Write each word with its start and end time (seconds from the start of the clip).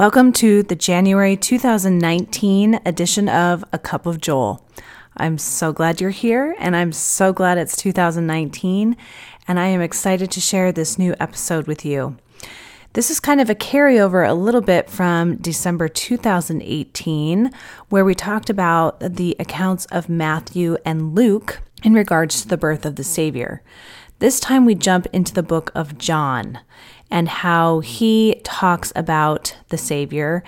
Welcome 0.00 0.32
to 0.32 0.62
the 0.62 0.76
January 0.76 1.36
2019 1.36 2.80
edition 2.86 3.28
of 3.28 3.62
A 3.70 3.78
Cup 3.78 4.06
of 4.06 4.18
Joel. 4.18 4.66
I'm 5.18 5.36
so 5.36 5.74
glad 5.74 6.00
you're 6.00 6.08
here, 6.08 6.56
and 6.58 6.74
I'm 6.74 6.90
so 6.90 7.34
glad 7.34 7.58
it's 7.58 7.76
2019, 7.76 8.96
and 9.46 9.60
I 9.60 9.66
am 9.66 9.82
excited 9.82 10.30
to 10.30 10.40
share 10.40 10.72
this 10.72 10.98
new 10.98 11.14
episode 11.20 11.66
with 11.66 11.84
you. 11.84 12.16
This 12.94 13.10
is 13.10 13.20
kind 13.20 13.42
of 13.42 13.50
a 13.50 13.54
carryover 13.54 14.26
a 14.26 14.32
little 14.32 14.62
bit 14.62 14.88
from 14.88 15.36
December 15.36 15.86
2018, 15.86 17.50
where 17.90 18.04
we 18.06 18.14
talked 18.14 18.48
about 18.48 19.00
the 19.00 19.36
accounts 19.38 19.84
of 19.92 20.08
Matthew 20.08 20.78
and 20.82 21.14
Luke 21.14 21.60
in 21.84 21.92
regards 21.92 22.40
to 22.40 22.48
the 22.48 22.56
birth 22.56 22.86
of 22.86 22.96
the 22.96 23.04
Savior. 23.04 23.62
This 24.18 24.40
time 24.40 24.64
we 24.64 24.74
jump 24.74 25.06
into 25.12 25.34
the 25.34 25.42
book 25.42 25.70
of 25.74 25.98
John 25.98 26.60
and 27.10 27.28
how 27.28 27.80
he 27.80 28.40
talks 28.44 28.92
about 28.94 29.56
the 29.68 29.78
Savior 29.78 30.42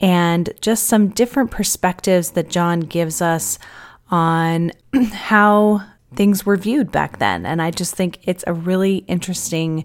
and 0.00 0.50
just 0.60 0.86
some 0.86 1.08
different 1.08 1.50
perspectives 1.50 2.32
that 2.32 2.48
John 2.48 2.80
gives 2.80 3.20
us 3.20 3.58
on 4.10 4.72
how 5.12 5.82
things 6.14 6.46
were 6.46 6.56
viewed 6.56 6.90
back 6.90 7.18
then. 7.18 7.44
And 7.44 7.60
I 7.60 7.70
just 7.70 7.94
think 7.94 8.18
it's 8.22 8.44
a 8.46 8.52
really 8.52 8.98
interesting 9.08 9.84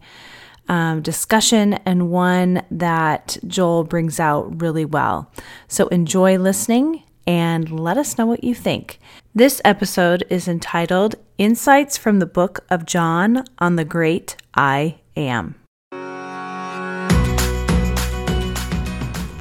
um, 0.69 1.01
discussion 1.01 1.73
and 1.85 2.09
one 2.09 2.63
that 2.71 3.37
Joel 3.45 3.83
brings 3.83 4.19
out 4.19 4.61
really 4.61 4.85
well. 4.85 5.31
So 5.67 5.87
enjoy 5.87 6.37
listening 6.37 7.03
and 7.27 7.79
let 7.79 7.97
us 7.97 8.17
know 8.17 8.25
what 8.25 8.43
you 8.43 8.55
think. 8.55 8.99
This 9.35 9.61
episode 9.65 10.23
is 10.29 10.47
entitled 10.47 11.15
Insights 11.37 11.97
from 11.97 12.19
the 12.19 12.25
Book 12.25 12.65
of 12.69 12.85
John 12.85 13.43
on 13.59 13.75
the 13.75 13.85
Great 13.85 14.37
I 14.53 14.99
Am. 15.17 15.62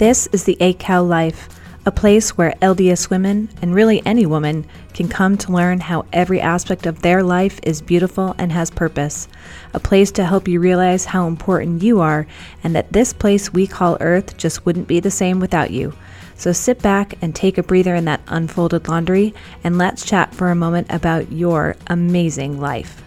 This 0.02 0.26
is 0.32 0.42
the 0.42 0.56
Cow 0.80 1.04
Life, 1.04 1.48
a 1.86 1.92
place 1.92 2.36
where 2.36 2.56
LDS 2.60 3.08
women, 3.08 3.48
and 3.62 3.72
really 3.72 4.04
any 4.04 4.26
woman, 4.26 4.66
can 4.94 5.06
come 5.06 5.38
to 5.38 5.52
learn 5.52 5.78
how 5.78 6.06
every 6.12 6.40
aspect 6.40 6.86
of 6.86 7.02
their 7.02 7.22
life 7.22 7.60
is 7.62 7.80
beautiful 7.80 8.34
and 8.36 8.50
has 8.50 8.68
purpose. 8.68 9.28
A 9.74 9.78
place 9.78 10.10
to 10.10 10.24
help 10.24 10.48
you 10.48 10.58
realize 10.58 11.04
how 11.04 11.28
important 11.28 11.84
you 11.84 12.00
are, 12.00 12.26
and 12.64 12.74
that 12.74 12.92
this 12.92 13.12
place 13.12 13.52
we 13.52 13.68
call 13.68 13.96
Earth 14.00 14.36
just 14.36 14.66
wouldn't 14.66 14.88
be 14.88 14.98
the 14.98 15.08
same 15.08 15.38
without 15.38 15.70
you. 15.70 15.94
So 16.34 16.50
sit 16.50 16.82
back 16.82 17.14
and 17.22 17.32
take 17.32 17.56
a 17.56 17.62
breather 17.62 17.94
in 17.94 18.04
that 18.06 18.22
unfolded 18.26 18.88
laundry, 18.88 19.32
and 19.62 19.78
let's 19.78 20.04
chat 20.04 20.34
for 20.34 20.50
a 20.50 20.56
moment 20.56 20.88
about 20.90 21.30
your 21.30 21.76
amazing 21.86 22.60
life. 22.60 23.00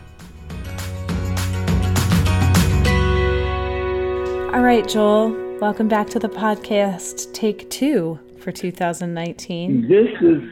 All 4.54 4.62
right, 4.62 4.88
Joel. 4.88 5.45
Welcome 5.62 5.88
back 5.88 6.10
to 6.10 6.20
the 6.20 6.28
podcast, 6.28 7.32
take 7.34 7.70
two 7.70 8.20
for 8.40 8.52
2019. 8.52 9.88
This 9.88 10.10
is 10.22 10.44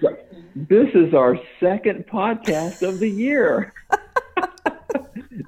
this 0.55 0.87
is 0.95 1.13
our 1.13 1.37
second 1.59 2.05
podcast 2.07 2.87
of 2.87 2.99
the 2.99 3.09
year. 3.09 3.73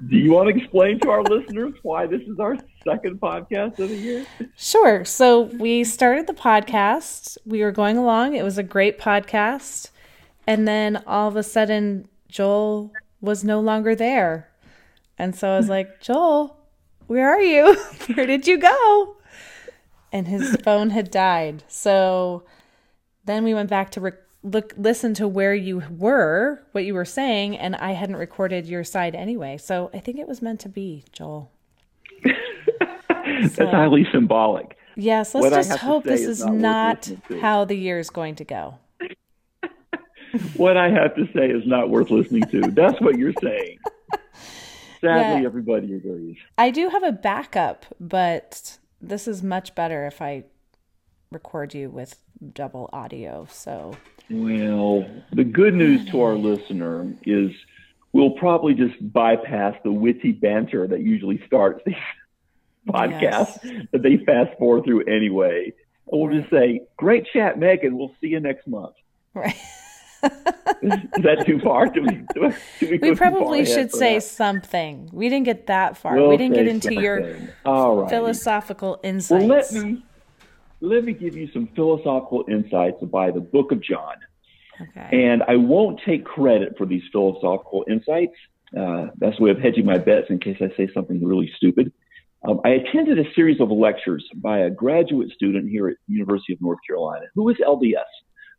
Do 0.08 0.16
you 0.16 0.30
want 0.30 0.50
to 0.50 0.56
explain 0.62 1.00
to 1.00 1.10
our 1.10 1.22
listeners 1.22 1.72
why 1.82 2.06
this 2.06 2.20
is 2.22 2.38
our 2.38 2.58
second 2.84 3.18
podcast 3.18 3.78
of 3.78 3.88
the 3.88 3.96
year? 3.96 4.26
Sure. 4.56 5.06
So 5.06 5.44
we 5.58 5.84
started 5.84 6.26
the 6.26 6.34
podcast. 6.34 7.38
We 7.46 7.62
were 7.62 7.72
going 7.72 7.96
along. 7.96 8.34
It 8.36 8.44
was 8.44 8.58
a 8.58 8.62
great 8.62 8.98
podcast. 8.98 9.90
And 10.46 10.68
then 10.68 11.02
all 11.06 11.28
of 11.28 11.36
a 11.36 11.42
sudden, 11.42 12.08
Joel 12.28 12.92
was 13.22 13.42
no 13.42 13.60
longer 13.60 13.94
there. 13.94 14.50
And 15.18 15.34
so 15.34 15.48
I 15.48 15.56
was 15.56 15.70
like, 15.70 16.00
Joel, 16.00 16.56
where 17.06 17.28
are 17.30 17.40
you? 17.40 17.74
Where 18.14 18.26
did 18.26 18.46
you 18.46 18.58
go? 18.58 19.16
And 20.16 20.28
his 20.28 20.56
phone 20.64 20.90
had 20.90 21.10
died. 21.10 21.62
So 21.68 22.44
then 23.24 23.44
we 23.44 23.52
went 23.52 23.68
back 23.68 23.90
to 23.92 24.00
re- 24.00 24.12
look 24.42 24.72
listen 24.76 25.12
to 25.14 25.28
where 25.28 25.54
you 25.54 25.82
were, 25.90 26.62
what 26.72 26.84
you 26.84 26.94
were 26.94 27.04
saying, 27.04 27.56
and 27.58 27.76
I 27.76 27.92
hadn't 27.92 28.16
recorded 28.16 28.66
your 28.66 28.82
side 28.82 29.14
anyway. 29.14 29.58
So 29.58 29.90
I 29.92 29.98
think 29.98 30.18
it 30.18 30.26
was 30.26 30.40
meant 30.40 30.60
to 30.60 30.68
be, 30.68 31.04
Joel. 31.12 31.50
That's 32.24 33.56
so, 33.56 33.66
highly 33.66 34.06
symbolic. 34.10 34.78
Yes, 34.96 35.34
let's 35.34 35.44
what 35.44 35.52
just 35.52 35.78
hope 35.78 36.04
this 36.04 36.22
is, 36.22 36.40
is 36.40 36.46
not, 36.46 37.10
not 37.10 37.40
how 37.40 37.66
the 37.66 37.74
year 37.74 37.98
is 37.98 38.08
going 38.08 38.36
to 38.36 38.44
go. 38.44 38.78
what 40.56 40.78
I 40.78 40.88
have 40.88 41.14
to 41.16 41.26
say 41.34 41.50
is 41.50 41.66
not 41.66 41.90
worth 41.90 42.10
listening 42.10 42.44
to. 42.44 42.62
That's 42.70 42.98
what 43.02 43.18
you're 43.18 43.34
saying. 43.42 43.78
Sadly, 45.02 45.42
yeah. 45.42 45.46
everybody 45.46 45.92
agrees. 45.94 46.38
I 46.56 46.70
do 46.70 46.88
have 46.88 47.02
a 47.02 47.12
backup, 47.12 47.84
but 48.00 48.78
this 49.00 49.28
is 49.28 49.42
much 49.42 49.74
better 49.74 50.06
if 50.06 50.20
I 50.20 50.44
record 51.30 51.74
you 51.74 51.90
with 51.90 52.20
double 52.54 52.88
audio. 52.92 53.46
So, 53.50 53.96
well, 54.30 55.04
the 55.32 55.44
good 55.44 55.74
news 55.74 56.08
to 56.10 56.22
our 56.22 56.34
listener 56.34 57.12
is 57.24 57.50
we'll 58.12 58.32
probably 58.32 58.74
just 58.74 58.94
bypass 59.12 59.76
the 59.84 59.92
witty 59.92 60.32
banter 60.32 60.86
that 60.86 61.00
usually 61.00 61.44
starts 61.46 61.82
these 61.84 61.94
podcasts 62.88 63.58
yes. 63.62 63.86
that 63.92 64.02
they 64.02 64.18
fast 64.18 64.56
forward 64.58 64.84
through 64.84 65.04
anyway. 65.04 65.72
And 66.10 66.20
we'll 66.20 66.40
just 66.40 66.50
say, 66.50 66.82
"Great 66.96 67.26
chat, 67.32 67.58
Megan. 67.58 67.96
We'll 67.98 68.14
see 68.20 68.28
you 68.28 68.40
next 68.40 68.66
month." 68.66 68.94
Right. 69.34 69.56
is 70.82 71.22
that 71.22 71.44
too 71.46 71.60
far? 71.60 71.86
Do 71.86 72.02
we, 72.02 72.24
do 72.34 72.52
we, 72.90 72.98
we 72.98 73.14
probably 73.14 73.64
should 73.64 73.92
say 73.92 74.20
something. 74.20 75.08
We 75.12 75.28
didn't 75.28 75.44
get 75.44 75.66
that 75.66 75.96
far. 75.96 76.16
We'll 76.16 76.28
we 76.28 76.36
didn't 76.36 76.54
get 76.54 76.68
into 76.68 76.94
your 76.94 77.36
philosophical 77.64 79.00
insights. 79.02 79.44
Well, 79.44 79.48
let 79.48 79.72
me 79.72 80.02
let 80.80 81.04
me 81.04 81.12
give 81.12 81.36
you 81.36 81.48
some 81.52 81.68
philosophical 81.74 82.44
insights 82.48 83.02
by 83.04 83.30
the 83.30 83.40
Book 83.40 83.72
of 83.72 83.82
John. 83.82 84.16
Okay. 84.80 85.24
And 85.24 85.42
I 85.48 85.56
won't 85.56 86.00
take 86.04 86.24
credit 86.24 86.76
for 86.76 86.86
these 86.86 87.02
philosophical 87.10 87.84
insights. 87.88 88.34
Uh, 88.76 89.06
that's 89.16 89.38
the 89.38 89.44
way 89.44 89.50
of 89.50 89.58
hedging 89.58 89.86
my 89.86 89.96
bets 89.96 90.26
in 90.28 90.38
case 90.38 90.58
I 90.60 90.68
say 90.76 90.88
something 90.92 91.24
really 91.24 91.50
stupid. 91.56 91.92
Um, 92.46 92.60
I 92.64 92.70
attended 92.70 93.18
a 93.18 93.32
series 93.34 93.60
of 93.60 93.70
lectures 93.70 94.24
by 94.36 94.58
a 94.58 94.70
graduate 94.70 95.30
student 95.30 95.70
here 95.70 95.88
at 95.88 95.96
University 96.06 96.52
of 96.52 96.60
North 96.60 96.78
Carolina 96.86 97.26
who 97.34 97.48
is 97.48 97.56
LDS, 97.66 98.04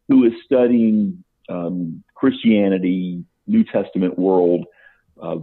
who 0.07 0.25
is 0.25 0.33
studying 0.43 1.23
um, 1.49 2.03
Christianity, 2.15 3.23
New 3.45 3.63
Testament 3.63 4.17
world 4.17 4.65
uh, 5.21 5.37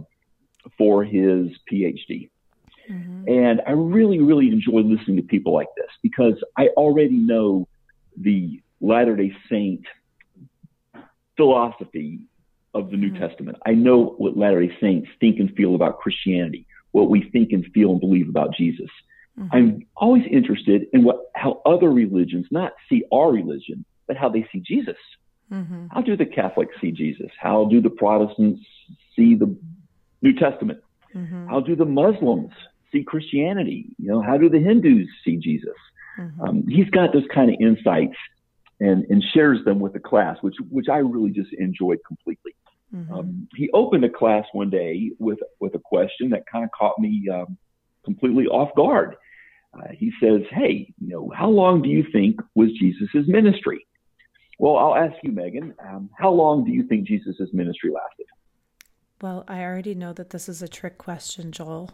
for 0.77 1.03
his 1.03 1.47
PhD. 1.71 2.29
Mm-hmm. 2.89 3.27
And 3.27 3.61
I 3.67 3.71
really, 3.71 4.19
really 4.19 4.49
enjoy 4.49 4.81
listening 4.81 5.17
to 5.17 5.23
people 5.23 5.53
like 5.53 5.69
this 5.75 5.89
because 6.03 6.35
I 6.57 6.67
already 6.77 7.17
know 7.17 7.67
the 8.17 8.61
Latter 8.81 9.15
day 9.15 9.33
Saint 9.49 9.85
philosophy 11.37 12.19
of 12.73 12.91
the 12.91 12.97
New 12.97 13.11
mm-hmm. 13.11 13.25
Testament. 13.25 13.57
I 13.65 13.71
know 13.71 14.15
what 14.17 14.37
Latter 14.37 14.65
day 14.65 14.75
Saints 14.79 15.09
think 15.19 15.39
and 15.39 15.53
feel 15.55 15.75
about 15.75 15.99
Christianity, 15.99 16.67
what 16.91 17.09
we 17.09 17.29
think 17.31 17.51
and 17.51 17.65
feel 17.73 17.91
and 17.91 17.99
believe 17.99 18.29
about 18.29 18.53
Jesus. 18.53 18.89
Mm-hmm. 19.39 19.55
I'm 19.55 19.87
always 19.95 20.23
interested 20.29 20.87
in 20.93 21.03
what 21.03 21.17
how 21.33 21.61
other 21.65 21.91
religions 21.91 22.47
not 22.51 22.73
see 22.89 23.03
our 23.11 23.31
religion, 23.31 23.83
but 24.07 24.17
how 24.17 24.29
they 24.29 24.47
see 24.51 24.59
Jesus. 24.59 24.97
Mm-hmm. 25.51 25.87
How 25.91 26.01
do 26.01 26.17
the 26.17 26.25
Catholics 26.25 26.75
see 26.81 26.91
Jesus? 26.91 27.29
How 27.39 27.65
do 27.65 27.81
the 27.81 27.89
Protestants 27.89 28.61
see 29.15 29.35
the 29.35 29.55
New 30.21 30.33
Testament? 30.33 30.79
Mm-hmm. 31.13 31.47
How 31.47 31.59
do 31.59 31.75
the 31.75 31.85
Muslims 31.85 32.51
see 32.91 33.03
Christianity? 33.03 33.87
You 33.97 34.09
know, 34.09 34.21
how 34.21 34.37
do 34.37 34.49
the 34.49 34.59
Hindus 34.59 35.07
see 35.23 35.37
Jesus? 35.37 35.75
Mm-hmm. 36.19 36.41
Um, 36.41 36.67
he's 36.67 36.89
got 36.89 37.13
those 37.13 37.25
kind 37.33 37.49
of 37.49 37.57
insights 37.59 38.15
and, 38.79 39.05
and 39.09 39.23
shares 39.33 39.63
them 39.65 39.79
with 39.79 39.93
the 39.93 39.99
class, 39.99 40.37
which 40.41 40.55
which 40.69 40.87
I 40.89 40.97
really 40.97 41.31
just 41.31 41.53
enjoyed 41.53 41.99
completely. 42.07 42.55
Mm-hmm. 42.93 43.13
Um, 43.13 43.47
he 43.55 43.69
opened 43.73 44.05
a 44.05 44.09
class 44.09 44.45
one 44.53 44.69
day 44.69 45.11
with 45.19 45.39
with 45.59 45.75
a 45.75 45.79
question 45.79 46.29
that 46.31 46.43
kind 46.51 46.63
of 46.63 46.71
caught 46.71 46.99
me 46.99 47.27
um, 47.31 47.57
completely 48.03 48.47
off 48.47 48.73
guard. 48.75 49.15
Uh, 49.73 49.89
he 49.91 50.11
says, 50.21 50.41
"Hey, 50.49 50.93
you 50.99 51.09
know, 51.09 51.31
how 51.35 51.49
long 51.49 51.81
do 51.81 51.89
you 51.89 52.05
think 52.11 52.39
was 52.55 52.71
Jesus's 52.71 53.27
ministry?" 53.27 53.85
Well, 54.57 54.77
I'll 54.77 54.95
ask 54.95 55.15
you, 55.23 55.31
Megan, 55.31 55.73
um, 55.79 56.09
how 56.17 56.31
long 56.31 56.63
do 56.63 56.71
you 56.71 56.83
think 56.87 57.07
Jesus' 57.07 57.49
ministry 57.51 57.91
lasted? 57.91 58.27
Well, 59.21 59.43
I 59.47 59.63
already 59.63 59.95
know 59.95 60.13
that 60.13 60.29
this 60.29 60.49
is 60.49 60.61
a 60.61 60.67
trick 60.67 60.97
question, 60.97 61.51
Joel, 61.51 61.89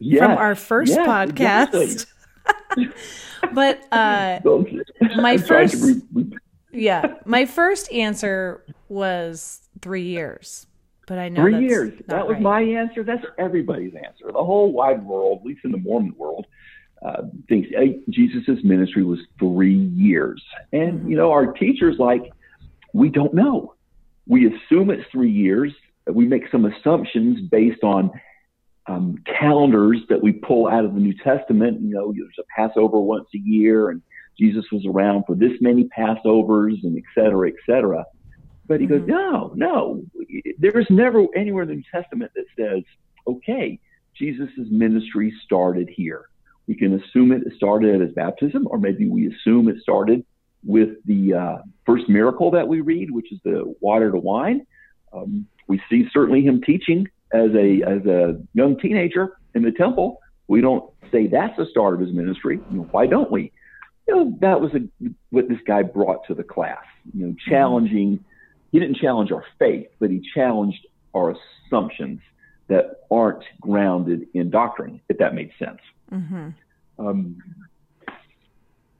yes. 0.00 0.20
from 0.22 0.32
our 0.32 0.54
first 0.54 0.92
yes, 0.92 1.06
podcast. 1.06 1.74
Exactly. 1.74 2.92
but 3.52 3.82
uh, 3.92 4.40
my 5.16 5.36
first, 5.36 6.02
yeah, 6.72 7.14
my 7.24 7.46
first 7.46 7.90
answer 7.92 8.64
was 8.88 9.68
three 9.80 10.04
years. 10.04 10.66
But 11.06 11.18
I 11.18 11.30
know 11.30 11.40
three 11.40 11.66
years. 11.66 11.94
That 12.08 12.26
was 12.26 12.34
right. 12.34 12.42
my 12.42 12.60
answer. 12.60 13.02
That's 13.02 13.24
everybody's 13.38 13.94
answer. 13.94 14.26
The 14.26 14.44
whole 14.44 14.72
wide 14.72 15.02
world, 15.02 15.40
at 15.40 15.46
least 15.46 15.60
in 15.64 15.72
the 15.72 15.78
Mormon 15.78 16.14
world, 16.18 16.46
uh, 17.04 17.22
thinks 17.48 17.68
hey, 17.70 18.00
Jesus' 18.10 18.58
ministry 18.64 19.04
was 19.04 19.20
three 19.38 19.74
years. 19.74 20.42
And, 20.72 21.00
mm-hmm. 21.00 21.10
you 21.10 21.16
know, 21.16 21.30
our 21.30 21.52
teachers 21.52 21.96
like, 21.98 22.32
we 22.92 23.08
don't 23.08 23.34
know. 23.34 23.74
We 24.26 24.46
assume 24.46 24.90
it's 24.90 25.08
three 25.10 25.30
years. 25.30 25.72
We 26.06 26.26
make 26.26 26.50
some 26.50 26.64
assumptions 26.64 27.40
based 27.50 27.84
on 27.84 28.10
um, 28.86 29.18
calendars 29.26 30.00
that 30.08 30.22
we 30.22 30.32
pull 30.32 30.66
out 30.66 30.84
of 30.84 30.94
the 30.94 31.00
New 31.00 31.14
Testament. 31.22 31.80
You 31.80 31.94
know, 31.94 32.12
there's 32.12 32.38
a 32.38 32.44
Passover 32.56 32.98
once 33.00 33.28
a 33.34 33.38
year, 33.38 33.90
and 33.90 34.02
Jesus 34.38 34.64
was 34.72 34.84
around 34.86 35.24
for 35.26 35.34
this 35.34 35.52
many 35.60 35.88
Passovers 35.96 36.82
and 36.82 36.96
et 36.96 37.04
cetera, 37.14 37.48
et 37.48 37.56
cetera. 37.66 38.04
But 38.66 38.80
he 38.80 38.86
mm-hmm. 38.86 39.06
goes, 39.06 39.08
no, 39.08 39.52
no, 39.54 40.02
there's 40.58 40.86
never 40.90 41.26
anywhere 41.36 41.62
in 41.62 41.68
the 41.68 41.74
New 41.76 41.82
Testament 41.92 42.32
that 42.34 42.46
says, 42.58 42.82
okay, 43.26 43.78
Jesus' 44.14 44.50
ministry 44.56 45.32
started 45.44 45.88
here. 45.88 46.28
We 46.68 46.74
can 46.74 47.00
assume 47.00 47.32
it 47.32 47.42
started 47.56 47.94
at 47.94 48.00
his 48.02 48.12
baptism, 48.12 48.68
or 48.70 48.78
maybe 48.78 49.08
we 49.08 49.26
assume 49.26 49.68
it 49.68 49.80
started 49.80 50.24
with 50.64 50.90
the 51.06 51.34
uh, 51.34 51.56
first 51.86 52.08
miracle 52.08 52.50
that 52.50 52.68
we 52.68 52.82
read, 52.82 53.10
which 53.10 53.32
is 53.32 53.40
the 53.42 53.74
water 53.80 54.12
to 54.12 54.18
wine. 54.18 54.66
Um, 55.12 55.46
we 55.66 55.80
see 55.90 56.06
certainly 56.12 56.42
him 56.42 56.60
teaching 56.62 57.08
as 57.32 57.50
a 57.54 57.82
as 57.82 58.04
a 58.06 58.40
young 58.52 58.78
teenager 58.78 59.38
in 59.54 59.62
the 59.62 59.72
temple. 59.72 60.20
We 60.46 60.60
don't 60.60 60.92
say 61.10 61.26
that's 61.26 61.56
the 61.56 61.66
start 61.70 61.94
of 61.94 62.00
his 62.00 62.12
ministry. 62.12 62.60
You 62.70 62.78
know, 62.78 62.88
why 62.90 63.06
don't 63.06 63.30
we? 63.30 63.50
You 64.06 64.16
know, 64.16 64.38
that 64.40 64.60
was 64.60 64.70
a, 64.74 65.10
what 65.30 65.48
this 65.48 65.58
guy 65.66 65.82
brought 65.82 66.26
to 66.28 66.34
the 66.34 66.44
class. 66.44 66.84
You 67.14 67.28
know, 67.28 67.34
challenging. 67.48 68.22
He 68.72 68.78
didn't 68.78 68.96
challenge 68.96 69.32
our 69.32 69.44
faith, 69.58 69.88
but 69.98 70.10
he 70.10 70.22
challenged 70.34 70.86
our 71.14 71.34
assumptions 71.66 72.20
that 72.68 73.00
aren't 73.10 73.44
grounded 73.60 74.28
in 74.34 74.50
doctrine. 74.50 75.00
If 75.08 75.18
that 75.18 75.34
made 75.34 75.50
sense. 75.58 75.80
Mm-hmm. 76.12 76.48
Um, 76.98 77.36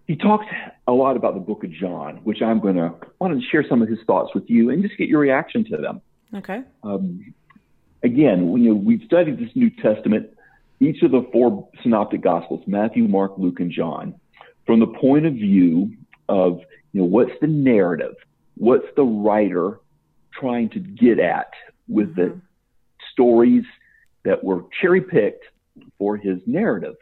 he 0.07 0.17
talks 0.17 0.47
a 0.87 0.93
lot 0.93 1.17
about 1.17 1.35
the 1.35 1.41
book 1.41 1.65
of 1.65 1.71
John, 1.71 2.17
which 2.25 2.41
I'm 2.41 2.61
going 2.61 2.77
to 2.77 2.95
want 3.19 3.39
to 3.39 3.47
share 3.51 3.65
some 3.69 3.83
of 3.83 3.89
his 3.89 3.99
thoughts 4.07 4.35
with 4.35 4.49
you 4.49 4.71
and 4.71 4.83
just 4.83 4.97
get 4.97 5.09
your 5.09 5.21
reaction 5.21 5.65
to 5.67 5.77
them. 5.77 6.01
Okay. 6.35 6.63
Um, 6.83 7.35
again, 8.03 8.51
you 8.57 8.71
know, 8.71 8.75
we've 8.75 9.03
studied 9.05 9.39
this 9.39 9.51
New 9.55 9.71
Testament, 9.71 10.31
each 10.81 11.03
of 11.03 11.11
the 11.11 11.29
four 11.31 11.69
synoptic 11.83 12.23
gospels, 12.23 12.63
Matthew, 12.67 13.07
Mark, 13.07 13.33
Luke, 13.37 13.61
and 13.61 13.71
John, 13.71 14.15
from 14.65 14.81
the 14.81 14.87
point 14.87 15.27
of 15.27 15.35
view 15.35 15.95
of, 16.29 16.61
you 16.93 17.01
know, 17.01 17.07
what's 17.07 17.33
the 17.43 17.47
narrative? 17.47 18.15
What's 18.57 18.87
the 18.97 19.05
writer 19.05 19.81
trying 20.33 20.71
to 20.71 20.79
get 20.81 21.19
at 21.19 21.53
with 21.87 22.17
mm-hmm. 22.17 22.21
the 22.21 22.41
stories 23.13 23.65
that 24.25 24.43
were 24.43 24.65
cherry 24.81 25.01
picked 25.01 25.45
for 25.99 26.17
his 26.17 26.39
narrative? 26.47 26.97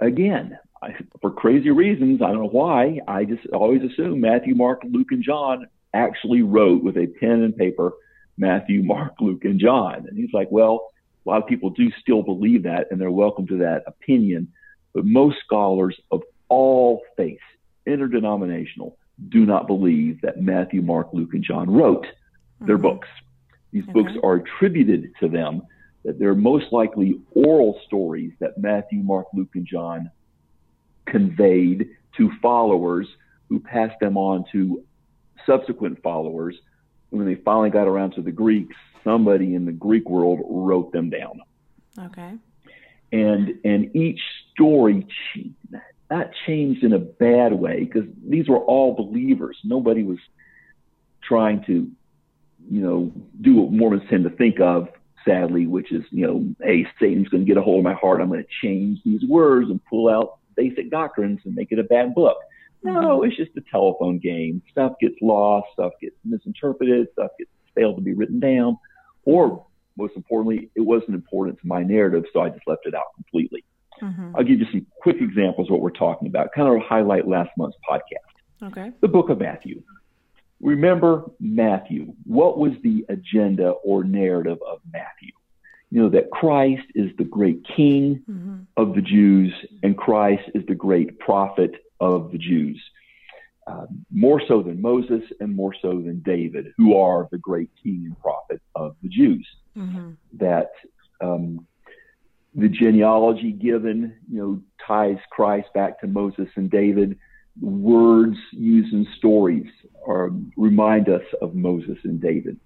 Again, 0.00 0.58
I, 0.82 0.94
for 1.20 1.30
crazy 1.30 1.70
reasons, 1.70 2.22
I 2.22 2.28
don't 2.28 2.42
know 2.42 2.48
why, 2.48 3.00
I 3.08 3.24
just 3.24 3.46
always 3.52 3.82
assume 3.82 4.20
Matthew, 4.20 4.54
Mark, 4.54 4.82
Luke, 4.84 5.08
and 5.10 5.24
John 5.24 5.66
actually 5.92 6.42
wrote 6.42 6.84
with 6.84 6.96
a 6.96 7.06
pen 7.06 7.42
and 7.42 7.56
paper 7.56 7.92
Matthew, 8.36 8.82
Mark, 8.82 9.14
Luke, 9.20 9.44
and 9.44 9.58
John. 9.58 10.06
And 10.08 10.16
he's 10.16 10.32
like, 10.32 10.48
well, 10.50 10.92
a 11.26 11.28
lot 11.28 11.42
of 11.42 11.48
people 11.48 11.70
do 11.70 11.90
still 12.00 12.22
believe 12.22 12.62
that, 12.62 12.86
and 12.90 13.00
they're 13.00 13.10
welcome 13.10 13.46
to 13.48 13.58
that 13.58 13.82
opinion. 13.86 14.52
But 14.94 15.04
most 15.04 15.38
scholars 15.44 15.98
of 16.10 16.22
all 16.48 17.02
faiths, 17.16 17.42
interdenominational, 17.86 18.96
do 19.28 19.44
not 19.44 19.66
believe 19.66 20.20
that 20.22 20.40
Matthew, 20.40 20.80
Mark, 20.80 21.08
Luke, 21.12 21.34
and 21.34 21.42
John 21.42 21.68
wrote 21.68 22.04
mm-hmm. 22.04 22.66
their 22.66 22.78
books. 22.78 23.08
These 23.72 23.84
okay. 23.84 23.92
books 23.92 24.12
are 24.22 24.34
attributed 24.34 25.12
to 25.20 25.28
them, 25.28 25.62
that 26.04 26.18
they're 26.18 26.34
most 26.34 26.72
likely 26.72 27.20
oral 27.32 27.80
stories 27.86 28.32
that 28.40 28.58
Matthew, 28.58 29.00
Mark, 29.00 29.26
Luke, 29.34 29.50
and 29.54 29.66
John 29.66 30.10
conveyed 31.06 31.90
to 32.16 32.30
followers 32.40 33.06
who 33.48 33.60
passed 33.60 33.98
them 34.00 34.16
on 34.16 34.44
to 34.52 34.84
subsequent 35.46 36.02
followers. 36.02 36.56
When 37.10 37.26
they 37.26 37.36
finally 37.36 37.70
got 37.70 37.88
around 37.88 38.12
to 38.12 38.22
the 38.22 38.32
Greeks, 38.32 38.76
somebody 39.02 39.54
in 39.54 39.64
the 39.64 39.72
Greek 39.72 40.08
world 40.08 40.40
wrote 40.46 40.92
them 40.92 41.08
down. 41.08 41.40
Okay. 41.98 42.34
And 43.10 43.58
and 43.64 43.96
each 43.96 44.20
story 44.52 45.06
that 46.10 46.30
changed 46.46 46.84
in 46.84 46.92
a 46.92 46.98
bad 46.98 47.52
way 47.52 47.84
because 47.84 48.08
these 48.26 48.48
were 48.48 48.58
all 48.58 48.94
believers. 48.94 49.58
Nobody 49.64 50.02
was 50.02 50.18
trying 51.22 51.64
to, 51.64 51.90
you 52.70 52.80
know, 52.80 53.12
do 53.40 53.56
what 53.56 53.72
Mormons 53.72 54.02
tend 54.08 54.24
to 54.24 54.30
think 54.30 54.60
of, 54.60 54.88
sadly, 55.24 55.66
which 55.66 55.92
is, 55.92 56.04
you 56.10 56.26
know, 56.26 56.54
hey, 56.62 56.86
Satan's 57.00 57.28
going 57.28 57.44
to 57.44 57.48
get 57.48 57.56
a 57.56 57.62
hold 57.62 57.78
of 57.78 57.84
my 57.84 57.94
heart. 57.94 58.20
I'm 58.20 58.28
going 58.28 58.42
to 58.42 58.66
change 58.66 59.00
these 59.04 59.22
words 59.28 59.70
and 59.70 59.80
pull 59.84 60.08
out 60.08 60.38
basic 60.56 60.90
doctrines 60.90 61.40
and 61.44 61.54
make 61.54 61.72
it 61.72 61.78
a 61.78 61.84
bad 61.84 62.14
book. 62.14 62.36
No, 62.82 62.92
mm-hmm. 62.92 63.26
it's 63.26 63.36
just 63.36 63.50
a 63.56 63.62
telephone 63.70 64.18
game. 64.18 64.62
Stuff 64.70 64.92
gets 65.00 65.16
lost, 65.20 65.66
stuff 65.72 65.92
gets 66.00 66.14
misinterpreted, 66.24 67.08
stuff 67.12 67.30
gets 67.38 67.50
failed 67.74 67.96
to 67.96 68.02
be 68.02 68.14
written 68.14 68.40
down, 68.40 68.78
or 69.24 69.66
most 69.96 70.14
importantly, 70.16 70.70
it 70.76 70.80
wasn't 70.80 71.14
important 71.14 71.60
to 71.60 71.66
my 71.66 71.82
narrative, 71.82 72.24
so 72.32 72.40
I 72.40 72.50
just 72.50 72.66
left 72.66 72.86
it 72.86 72.94
out 72.94 73.14
completely. 73.16 73.64
Mm-hmm. 74.00 74.36
I'll 74.36 74.44
give 74.44 74.60
you 74.60 74.66
some 74.70 74.86
quick 75.02 75.16
examples 75.20 75.68
of 75.68 75.72
what 75.72 75.80
we're 75.80 75.90
talking 75.90 76.28
about, 76.28 76.52
kind 76.54 76.68
of 76.68 76.80
highlight 76.88 77.26
last 77.26 77.50
month's 77.58 77.76
podcast. 77.88 78.68
Okay. 78.68 78.92
The 79.00 79.08
book 79.08 79.28
of 79.28 79.40
Matthew. 79.40 79.82
Remember 80.60 81.24
Matthew. 81.38 82.14
What 82.24 82.58
was 82.58 82.72
the 82.82 83.04
agenda 83.08 83.70
or 83.70 84.04
narrative 84.04 84.58
of 84.66 84.80
Matthew? 84.92 85.32
you 85.90 86.02
know, 86.02 86.08
that 86.10 86.30
Christ 86.30 86.84
is 86.94 87.10
the 87.16 87.24
great 87.24 87.64
king 87.76 88.22
mm-hmm. 88.30 88.58
of 88.76 88.94
the 88.94 89.00
Jews 89.00 89.52
and 89.82 89.96
Christ 89.96 90.42
is 90.54 90.64
the 90.66 90.74
great 90.74 91.18
prophet 91.18 91.72
of 92.00 92.30
the 92.30 92.38
Jews. 92.38 92.80
Uh, 93.66 93.86
more 94.10 94.40
so 94.48 94.62
than 94.62 94.80
Moses 94.80 95.22
and 95.40 95.54
more 95.54 95.74
so 95.80 95.90
than 96.00 96.22
David, 96.24 96.72
who 96.76 96.96
are 96.96 97.28
the 97.30 97.38
great 97.38 97.70
king 97.82 98.04
and 98.06 98.18
prophet 98.18 98.62
of 98.74 98.96
the 99.02 99.08
Jews. 99.08 99.46
Mm-hmm. 99.76 100.12
That 100.34 100.70
um, 101.20 101.66
the 102.54 102.68
genealogy 102.68 103.52
given, 103.52 104.14
you 104.30 104.38
know, 104.38 104.62
ties 104.86 105.18
Christ 105.30 105.68
back 105.74 106.00
to 106.00 106.06
Moses 106.06 106.48
and 106.56 106.70
David. 106.70 107.18
Words 107.60 108.38
used 108.52 108.94
in 108.94 109.06
stories 109.18 109.70
are, 110.08 110.30
remind 110.56 111.08
us 111.08 111.22
of 111.40 111.54
Moses 111.54 111.98
and 112.04 112.20
David. 112.20 112.58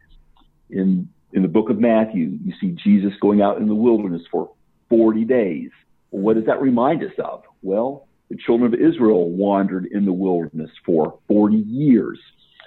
In 0.71 1.09
in 1.33 1.43
the 1.43 1.49
book 1.49 1.71
of 1.71 1.79
Matthew, 1.79 2.39
you 2.45 2.53
see 2.61 2.77
Jesus 2.85 3.13
going 3.21 3.41
out 3.41 3.59
in 3.59 3.67
the 3.67 3.75
wilderness 3.75 4.23
for 4.31 4.53
40 4.91 5.25
days. 5.25 5.71
what 6.11 6.37
does 6.37 6.45
that 6.45 6.61
remind 6.61 7.03
us 7.03 7.13
of? 7.19 7.43
Well, 7.63 8.07
the 8.29 8.37
children 8.37 8.73
of 8.73 8.79
Israel 8.79 9.31
wandered 9.31 9.87
in 9.87 10.05
the 10.05 10.13
wilderness 10.13 10.71
for 10.85 11.19
40 11.29 11.57
years. 11.57 12.19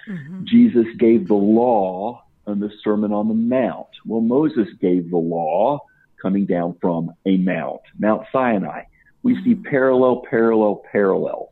Mm-hmm. 0.10 0.44
Jesus 0.48 0.86
gave 0.98 1.28
the 1.28 1.36
law 1.36 2.24
on 2.48 2.60
the 2.60 2.72
Sermon 2.84 3.12
on 3.14 3.28
the 3.28 3.36
Mount. 3.36 3.88
Well, 4.06 4.22
Moses 4.22 4.68
gave 4.82 5.12
the 5.12 5.18
law 5.18 5.80
coming 6.20 6.48
down 6.48 6.76
from 6.82 7.12
a 7.28 7.38
mount, 7.38 7.82
Mount 8.00 8.24
Sinai. 8.32 8.84
We 9.22 9.36
see 9.44 9.54
mm-hmm. 9.54 9.70
parallel, 9.70 10.24
parallel, 10.28 10.82
parallel, 10.92 11.52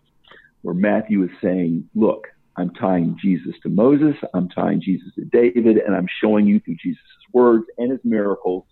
where 0.63 0.75
Matthew 0.75 1.23
is 1.23 1.31
saying, 1.41 1.87
look, 1.93 2.27
I'm 2.55 2.69
tying 2.71 3.17
Jesus 3.21 3.55
to 3.63 3.69
Moses. 3.69 4.15
I'm 4.33 4.49
tying 4.49 4.81
Jesus 4.81 5.13
to 5.15 5.25
David, 5.25 5.77
and 5.77 5.95
I'm 5.95 6.07
showing 6.21 6.45
you 6.45 6.59
through 6.59 6.77
Jesus' 6.83 7.01
words 7.33 7.65
and 7.77 7.91
his 7.91 7.99
miracles 8.03 8.65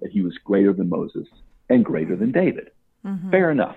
that 0.00 0.10
he 0.10 0.20
was 0.20 0.36
greater 0.44 0.72
than 0.72 0.88
Moses 0.88 1.26
and 1.68 1.84
greater 1.84 2.16
than 2.16 2.32
David. 2.32 2.70
Mm-hmm. 3.04 3.30
Fair 3.30 3.50
enough. 3.50 3.76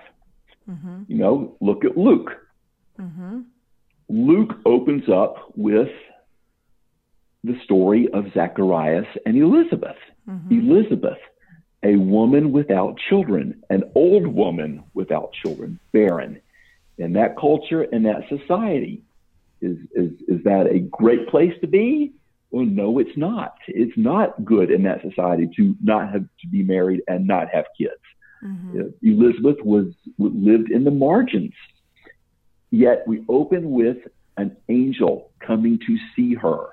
Mm-hmm. 0.68 1.02
You 1.08 1.18
know, 1.18 1.56
look 1.60 1.84
at 1.84 1.96
Luke. 1.96 2.30
Mm-hmm. 3.00 3.40
Luke 4.08 4.54
opens 4.66 5.08
up 5.08 5.52
with 5.56 5.88
the 7.44 7.58
story 7.64 8.08
of 8.12 8.26
Zacharias 8.34 9.06
and 9.26 9.36
Elizabeth. 9.36 9.96
Mm-hmm. 10.28 10.70
Elizabeth, 10.70 11.18
a 11.82 11.96
woman 11.96 12.52
without 12.52 12.96
children, 13.08 13.62
an 13.70 13.84
old 13.94 14.26
woman 14.26 14.84
without 14.94 15.32
children, 15.42 15.80
barren. 15.92 16.40
In 16.98 17.14
that 17.14 17.36
culture, 17.36 17.82
in 17.82 18.04
that 18.04 18.28
society, 18.28 19.02
is, 19.62 19.78
is, 19.94 20.12
is 20.28 20.44
that 20.44 20.66
a 20.66 20.80
great 20.80 21.28
place 21.28 21.54
to 21.60 21.66
be? 21.66 22.12
Well, 22.50 22.66
no, 22.66 22.98
it's 22.98 23.16
not. 23.16 23.54
It's 23.68 23.96
not 23.96 24.44
good 24.44 24.70
in 24.70 24.82
that 24.82 25.00
society 25.00 25.48
to 25.56 25.74
not 25.82 26.12
have 26.12 26.24
to 26.40 26.48
be 26.50 26.62
married 26.62 27.00
and 27.08 27.26
not 27.26 27.48
have 27.48 27.64
kids. 27.78 27.92
Mm-hmm. 28.44 28.88
Elizabeth 29.02 29.64
was 29.64 29.86
lived 30.18 30.70
in 30.70 30.84
the 30.84 30.90
margins. 30.90 31.54
Yet 32.70 33.04
we 33.06 33.24
open 33.28 33.70
with 33.70 33.98
an 34.36 34.56
angel 34.68 35.30
coming 35.40 35.78
to 35.86 35.96
see 36.14 36.34
her. 36.34 36.68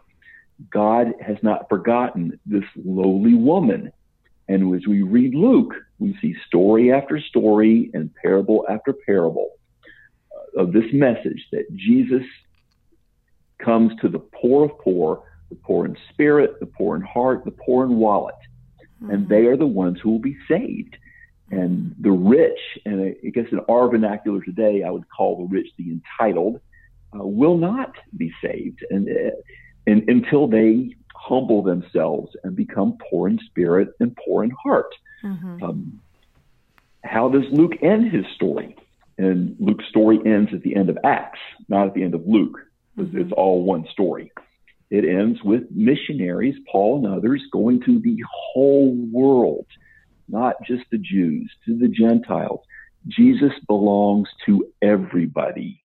God 0.71 1.13
has 1.25 1.37
not 1.41 1.69
forgotten 1.69 2.39
this 2.45 2.63
lowly 2.75 3.35
woman. 3.35 3.91
And 4.47 4.75
as 4.75 4.87
we 4.87 5.03
read 5.03 5.35
Luke, 5.35 5.73
we 5.99 6.17
see 6.21 6.35
story 6.47 6.91
after 6.91 7.19
story 7.19 7.91
and 7.93 8.13
parable 8.15 8.65
after 8.69 8.93
parable 8.93 9.51
of 10.57 10.73
this 10.73 10.91
message 10.91 11.45
that 11.51 11.65
Jesus 11.75 12.23
comes 13.63 13.91
to 14.01 14.09
the 14.09 14.19
poor 14.19 14.65
of 14.65 14.77
poor, 14.79 15.23
the 15.49 15.55
poor 15.55 15.85
in 15.85 15.95
spirit, 16.11 16.59
the 16.59 16.65
poor 16.65 16.95
in 16.95 17.01
heart, 17.01 17.45
the 17.45 17.51
poor 17.51 17.85
in 17.85 17.95
wallet. 17.95 18.35
Mm-hmm. 19.01 19.11
And 19.11 19.29
they 19.29 19.45
are 19.45 19.57
the 19.57 19.67
ones 19.67 19.99
who 20.01 20.11
will 20.11 20.19
be 20.19 20.37
saved. 20.47 20.97
And 21.51 21.95
the 21.99 22.11
rich, 22.11 22.59
and 22.85 23.15
I 23.25 23.29
guess 23.29 23.45
in 23.51 23.59
our 23.67 23.89
vernacular 23.89 24.41
today, 24.41 24.83
I 24.83 24.91
would 24.91 25.09
call 25.09 25.37
the 25.37 25.55
rich 25.55 25.67
the 25.77 25.91
entitled, 25.91 26.61
uh, 27.13 27.25
will 27.25 27.57
not 27.57 27.95
be 28.15 28.31
saved 28.39 28.85
and, 28.91 29.09
uh, 29.09 29.31
and 29.87 30.07
until 30.07 30.47
they 30.47 30.95
humble 31.15 31.63
themselves 31.63 32.31
and 32.43 32.55
become 32.55 32.97
poor 33.09 33.27
in 33.27 33.39
spirit 33.47 33.89
and 33.99 34.15
poor 34.15 34.43
in 34.43 34.51
heart. 34.51 34.93
Mm-hmm. 35.23 35.63
Um, 35.63 36.01
how 37.03 37.29
does 37.29 37.45
Luke 37.51 37.73
end 37.81 38.11
his 38.11 38.25
story? 38.35 38.75
And 39.17 39.55
Luke's 39.59 39.85
story 39.89 40.19
ends 40.25 40.51
at 40.53 40.61
the 40.61 40.75
end 40.75 40.89
of 40.89 40.97
Acts, 41.03 41.39
not 41.67 41.87
at 41.87 41.93
the 41.93 42.03
end 42.03 42.13
of 42.13 42.25
Luke. 42.25 42.59
It's 42.99 43.31
all 43.35 43.63
one 43.63 43.85
story. 43.91 44.31
It 44.89 45.05
ends 45.05 45.39
with 45.43 45.63
missionaries, 45.71 46.55
Paul 46.71 47.05
and 47.05 47.15
others, 47.15 47.41
going 47.51 47.81
to 47.85 47.99
the 47.99 48.17
whole 48.53 48.95
world, 49.11 49.67
not 50.27 50.55
just 50.67 50.83
the 50.91 50.97
Jews, 50.97 51.51
to 51.65 51.77
the 51.77 51.87
Gentiles. 51.87 52.61
Jesus 53.07 53.51
belongs 53.67 54.27
to 54.45 54.65
everybody, 54.81 55.83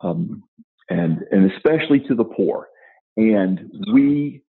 um, 0.00 0.42
and 0.90 1.24
and 1.30 1.50
especially 1.52 2.00
to 2.00 2.14
the 2.14 2.24
poor. 2.24 2.68
And 3.16 3.72
we 3.92 4.42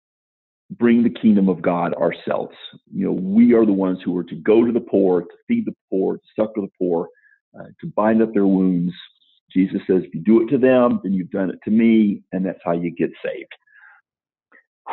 bring 0.70 1.04
the 1.04 1.10
kingdom 1.10 1.48
of 1.48 1.62
God 1.62 1.94
ourselves. 1.94 2.56
You 2.92 3.06
know, 3.06 3.12
we 3.12 3.54
are 3.54 3.64
the 3.64 3.72
ones 3.72 4.00
who 4.04 4.16
are 4.18 4.24
to 4.24 4.34
go 4.34 4.64
to 4.64 4.72
the 4.72 4.80
poor, 4.80 5.22
to 5.22 5.28
feed 5.46 5.66
the 5.66 5.76
poor, 5.90 6.16
to 6.16 6.22
succor 6.34 6.60
the 6.60 6.70
poor, 6.78 7.08
uh, 7.58 7.66
to 7.80 7.86
bind 7.94 8.20
up 8.20 8.32
their 8.34 8.46
wounds. 8.46 8.92
Jesus 9.56 9.80
says, 9.86 10.02
if 10.04 10.14
you 10.14 10.20
do 10.20 10.42
it 10.42 10.50
to 10.50 10.58
them, 10.58 11.00
then 11.02 11.14
you've 11.14 11.30
done 11.30 11.48
it 11.48 11.58
to 11.64 11.70
me, 11.70 12.22
and 12.32 12.44
that's 12.44 12.60
how 12.62 12.72
you 12.72 12.90
get 12.90 13.10
saved. 13.24 13.52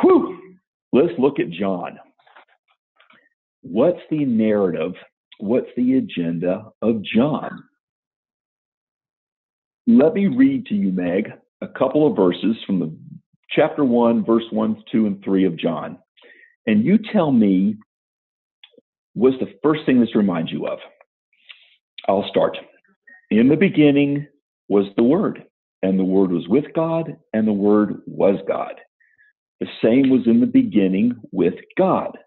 Whew. 0.00 0.38
Let's 0.90 1.12
look 1.18 1.38
at 1.38 1.50
John. 1.50 1.98
What's 3.60 4.00
the 4.10 4.24
narrative? 4.24 4.92
What's 5.38 5.68
the 5.76 5.98
agenda 5.98 6.66
of 6.80 7.02
John? 7.02 7.64
Let 9.86 10.14
me 10.14 10.28
read 10.28 10.64
to 10.66 10.74
you, 10.74 10.92
Meg, 10.92 11.30
a 11.60 11.68
couple 11.68 12.06
of 12.06 12.16
verses 12.16 12.56
from 12.66 12.78
the 12.78 12.96
chapter 13.50 13.84
1, 13.84 14.24
verse 14.24 14.44
1, 14.50 14.82
2, 14.90 15.06
and 15.06 15.22
3 15.22 15.44
of 15.44 15.58
John. 15.58 15.98
And 16.66 16.84
you 16.84 16.98
tell 17.12 17.30
me 17.30 17.76
what's 19.12 19.38
the 19.40 19.52
first 19.62 19.82
thing 19.84 20.00
this 20.00 20.14
reminds 20.14 20.50
you 20.50 20.66
of? 20.66 20.78
I'll 22.08 22.26
start. 22.30 22.56
In 23.30 23.48
the 23.48 23.56
beginning 23.56 24.26
was 24.68 24.86
the 24.96 25.02
Word, 25.02 25.44
and 25.82 25.98
the 25.98 26.04
Word 26.04 26.30
was 26.32 26.48
with 26.48 26.64
God, 26.74 27.16
and 27.32 27.46
the 27.46 27.52
Word 27.52 28.02
was 28.06 28.38
God. 28.48 28.74
The 29.60 29.66
same 29.82 30.10
was 30.10 30.26
in 30.26 30.40
the 30.40 30.46
beginning 30.46 31.14
with 31.32 31.54
God. 31.78 32.18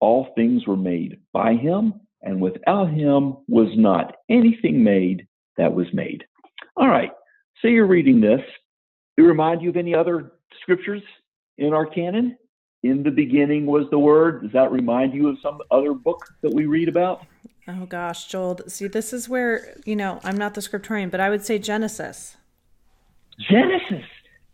All 0.00 0.28
things 0.34 0.66
were 0.66 0.76
made 0.76 1.18
by 1.32 1.54
him, 1.54 1.94
and 2.22 2.40
without 2.40 2.90
him 2.90 3.36
was 3.48 3.68
not 3.76 4.16
anything 4.28 4.82
made 4.82 5.26
that 5.56 5.72
was 5.72 5.86
made. 5.92 6.24
All 6.76 6.88
right, 6.88 7.10
so 7.60 7.68
you're 7.68 7.86
reading 7.86 8.20
this. 8.20 8.40
Do 9.16 9.24
it 9.24 9.28
remind 9.28 9.62
you 9.62 9.70
of 9.70 9.76
any 9.76 9.94
other 9.94 10.32
scriptures 10.60 11.02
in 11.58 11.72
our 11.72 11.86
canon? 11.86 12.36
In 12.82 13.02
the 13.02 13.10
beginning 13.10 13.64
was 13.64 13.86
the 13.90 13.98
Word. 13.98 14.42
Does 14.42 14.52
that 14.52 14.72
remind 14.72 15.14
you 15.14 15.28
of 15.28 15.36
some 15.42 15.58
other 15.70 15.94
book 15.94 16.26
that 16.42 16.52
we 16.52 16.66
read 16.66 16.88
about? 16.88 17.22
Oh 17.66 17.86
gosh, 17.86 18.26
Joel. 18.26 18.58
See, 18.68 18.88
this 18.88 19.12
is 19.12 19.28
where, 19.28 19.74
you 19.84 19.96
know, 19.96 20.20
I'm 20.22 20.36
not 20.36 20.54
the 20.54 20.60
scriptorian, 20.60 21.10
but 21.10 21.20
I 21.20 21.30
would 21.30 21.44
say 21.44 21.58
Genesis. 21.58 22.36
Genesis. 23.50 24.04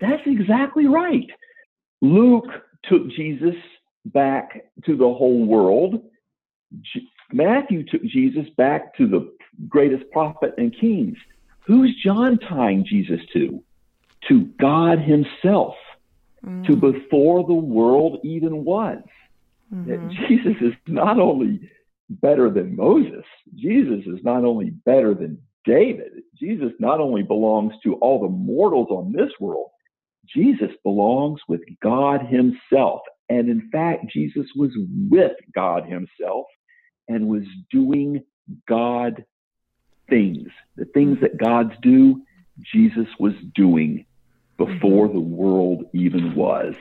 That's 0.01 0.23
exactly 0.27 0.87
right. 0.87 1.27
Luke 2.01 2.47
took 2.85 3.09
Jesus 3.11 3.57
back 4.07 4.65
to 4.85 4.97
the 4.97 5.05
whole 5.05 5.45
world. 5.45 6.03
Matthew 7.33 7.85
took 7.85 8.03
Jesus 8.05 8.47
back 8.57 8.97
to 8.97 9.07
the 9.07 9.33
greatest 9.69 10.05
prophet 10.13 10.55
and 10.57 10.75
kings. 10.79 11.17
Who's 11.67 11.95
John 12.03 12.39
tying 12.39 12.85
Jesus 12.89 13.21
to? 13.33 13.63
To 14.29 14.45
God 14.61 14.99
Himself, 15.01 15.75
mm. 16.45 16.67
to 16.67 16.77
before 16.77 17.47
the 17.47 17.55
world 17.55 18.21
even 18.23 18.65
was. 18.65 19.03
Mm-hmm. 19.75 20.09
Jesus 20.29 20.57
is 20.61 20.73
not 20.87 21.19
only 21.19 21.71
better 22.11 22.51
than 22.51 22.77
Moses, 22.77 23.25
Jesus 23.55 24.05
is 24.07 24.23
not 24.25 24.45
only 24.45 24.71
better 24.71 25.15
than 25.15 25.41
David, 25.65 26.23
Jesus 26.39 26.73
not 26.79 27.01
only 27.01 27.23
belongs 27.23 27.75
to 27.85 27.95
all 27.97 28.21
the 28.21 28.29
mortals 28.29 28.89
on 28.91 29.13
this 29.13 29.31
world, 29.39 29.71
Jesus 30.27 30.71
belongs 30.83 31.41
with 31.49 31.61
God 31.83 32.23
Himself. 32.27 33.01
And 33.29 33.49
in 33.49 33.71
fact, 33.71 34.11
Jesus 34.13 34.47
was 34.57 34.71
with 35.09 35.33
God 35.55 35.85
Himself 35.85 36.47
and 37.09 37.29
was 37.29 37.45
doing 37.71 38.25
God 38.69 39.25
things. 40.09 40.49
The 40.77 40.87
things 40.87 41.19
that 41.21 41.39
God's 41.39 41.75
do, 41.83 42.23
Jesus 42.73 43.07
was 43.19 43.35
doing 43.55 44.07
before 44.57 45.09
the 45.09 45.21
world 45.21 45.85
even 45.95 46.35
was. 46.35 46.75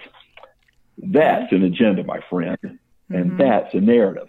That's 0.97 1.51
an 1.51 1.63
agenda, 1.63 2.03
my 2.03 2.19
friend, 2.29 2.57
and 3.09 3.31
mm-hmm. 3.31 3.37
that's 3.37 3.73
a 3.73 3.79
narrative. 3.79 4.27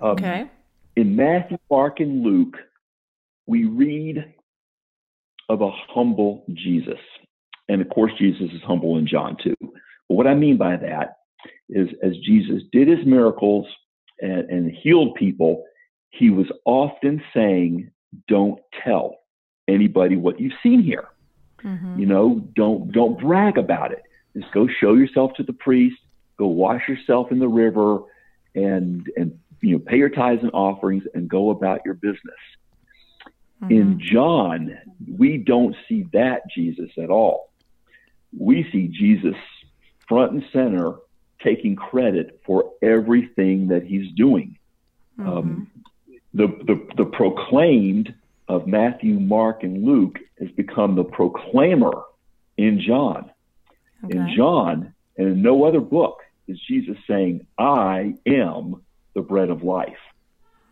Um, 0.00 0.10
okay. 0.10 0.50
In 0.96 1.16
Matthew, 1.16 1.58
Mark, 1.70 2.00
and 2.00 2.22
Luke, 2.22 2.56
we 3.46 3.64
read 3.64 4.34
of 5.48 5.62
a 5.62 5.70
humble 5.88 6.44
Jesus. 6.52 6.98
And 7.68 7.80
of 7.80 7.88
course, 7.88 8.12
Jesus 8.18 8.50
is 8.52 8.62
humble 8.64 8.96
in 8.96 9.06
John 9.06 9.36
too. 9.42 9.56
But 9.60 10.14
what 10.14 10.26
I 10.26 10.34
mean 10.34 10.56
by 10.56 10.76
that 10.76 11.18
is 11.68 11.88
as 12.02 12.12
Jesus 12.24 12.62
did 12.72 12.88
his 12.88 13.04
miracles 13.06 13.66
and, 14.20 14.48
and 14.50 14.70
healed 14.70 15.14
people, 15.16 15.64
he 16.10 16.30
was 16.30 16.46
often 16.64 17.22
saying, 17.34 17.90
Don't 18.28 18.60
tell 18.84 19.16
anybody 19.68 20.16
what 20.16 20.40
you've 20.40 20.52
seen 20.62 20.82
here. 20.82 21.08
Mm-hmm. 21.64 21.98
You 21.98 22.06
know, 22.06 22.48
don't 22.54 22.92
don't 22.92 23.20
brag 23.20 23.58
about 23.58 23.92
it. 23.92 24.02
Just 24.36 24.52
go 24.52 24.68
show 24.80 24.94
yourself 24.94 25.32
to 25.36 25.42
the 25.42 25.52
priest, 25.52 25.96
go 26.38 26.46
wash 26.46 26.82
yourself 26.88 27.32
in 27.32 27.38
the 27.38 27.48
river 27.48 28.00
and 28.54 29.06
and 29.16 29.38
you 29.60 29.72
know 29.72 29.78
pay 29.78 29.96
your 29.96 30.10
tithes 30.10 30.42
and 30.42 30.52
offerings 30.52 31.04
and 31.14 31.28
go 31.28 31.50
about 31.50 31.80
your 31.84 31.94
business. 31.94 32.20
Mm-hmm. 33.62 33.72
In 33.72 34.00
John, 34.00 34.78
we 35.08 35.38
don't 35.38 35.74
see 35.88 36.06
that 36.12 36.42
Jesus 36.54 36.90
at 36.98 37.10
all 37.10 37.50
we 38.36 38.68
see 38.72 38.88
Jesus 38.88 39.36
front 40.08 40.32
and 40.32 40.44
center 40.52 40.94
taking 41.42 41.76
credit 41.76 42.40
for 42.44 42.72
everything 42.82 43.68
that 43.68 43.84
he's 43.84 44.12
doing. 44.12 44.58
Mm-hmm. 45.18 45.28
Um, 45.28 45.70
the, 46.34 46.48
the, 46.48 46.86
the 46.96 47.04
proclaimed 47.04 48.14
of 48.48 48.66
Matthew, 48.66 49.18
Mark, 49.18 49.62
and 49.62 49.84
Luke 49.84 50.18
has 50.38 50.50
become 50.50 50.94
the 50.94 51.04
proclaimer 51.04 51.92
in 52.56 52.80
John. 52.80 53.30
Okay. 54.04 54.16
In 54.16 54.34
John, 54.36 54.94
and 55.16 55.28
in 55.28 55.42
no 55.42 55.64
other 55.64 55.80
book, 55.80 56.20
is 56.46 56.60
Jesus 56.68 56.96
saying, 57.08 57.46
I 57.58 58.14
am 58.26 58.82
the 59.16 59.22
bread 59.22 59.50
of 59.50 59.64
life. 59.64 59.98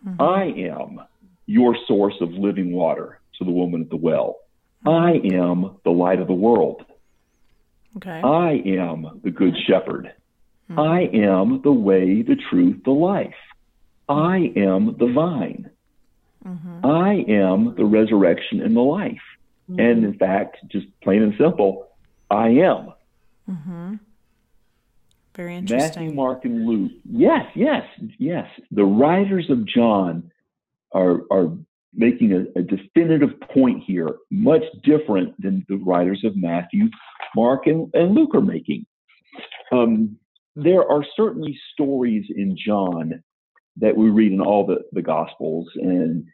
Mm-hmm. 0.06 0.22
I 0.22 0.44
am 0.70 1.00
your 1.46 1.76
source 1.88 2.14
of 2.20 2.30
living 2.30 2.72
water 2.72 3.18
to 3.38 3.44
the 3.44 3.50
woman 3.50 3.82
at 3.82 3.90
the 3.90 3.96
well. 3.96 4.36
Mm-hmm. 4.86 5.34
I 5.34 5.36
am 5.36 5.76
the 5.82 5.90
light 5.90 6.20
of 6.20 6.28
the 6.28 6.34
world. 6.34 6.84
Okay. 7.96 8.20
I 8.22 8.62
am 8.66 9.20
the 9.24 9.30
good 9.30 9.56
shepherd. 9.66 10.12
Hmm. 10.68 10.78
I 10.78 11.00
am 11.12 11.62
the 11.62 11.72
way, 11.72 12.22
the 12.22 12.36
truth, 12.36 12.82
the 12.84 12.90
life. 12.90 13.34
I 14.08 14.52
am 14.56 14.96
the 14.98 15.10
vine. 15.12 15.70
Mm-hmm. 16.46 16.86
I 16.86 17.24
am 17.28 17.74
the 17.76 17.84
resurrection 17.84 18.60
and 18.60 18.76
the 18.76 18.80
life. 18.80 19.22
Mm-hmm. 19.70 19.80
And 19.80 20.04
in 20.04 20.18
fact, 20.18 20.56
just 20.68 20.86
plain 21.02 21.22
and 21.22 21.34
simple, 21.38 21.88
I 22.30 22.48
am. 22.48 22.92
Very 25.37 25.57
interesting. 25.57 26.05
Matthew, 26.05 26.17
Mark, 26.17 26.45
and 26.45 26.67
Luke. 26.67 26.93
Yes, 27.05 27.47
yes, 27.55 27.83
yes. 28.19 28.47
The 28.71 28.85
writers 28.85 29.50
of 29.50 29.67
John 29.67 30.31
are 30.93 31.23
are 31.31 31.50
making 31.93 32.33
a, 32.33 32.59
a, 32.59 32.62
definitive 32.62 33.38
point 33.53 33.83
here, 33.87 34.09
much 34.31 34.62
different 34.83 35.41
than 35.41 35.64
the 35.69 35.76
writers 35.76 36.21
of 36.25 36.37
Matthew, 36.37 36.88
Mark, 37.37 37.67
and, 37.67 37.88
and 37.95 38.14
Luke 38.14 38.35
are 38.35 38.41
making. 38.41 38.85
Um, 39.71 40.17
there 40.57 40.88
are 40.91 41.05
certainly 41.17 41.57
stories 41.73 42.25
in 42.35 42.57
John 42.57 43.23
that 43.76 43.97
we 43.97 44.09
read 44.11 44.33
in 44.33 44.41
all 44.41 44.67
the, 44.67 44.79
the 44.93 45.03
Gospels, 45.03 45.69
and 45.76 46.25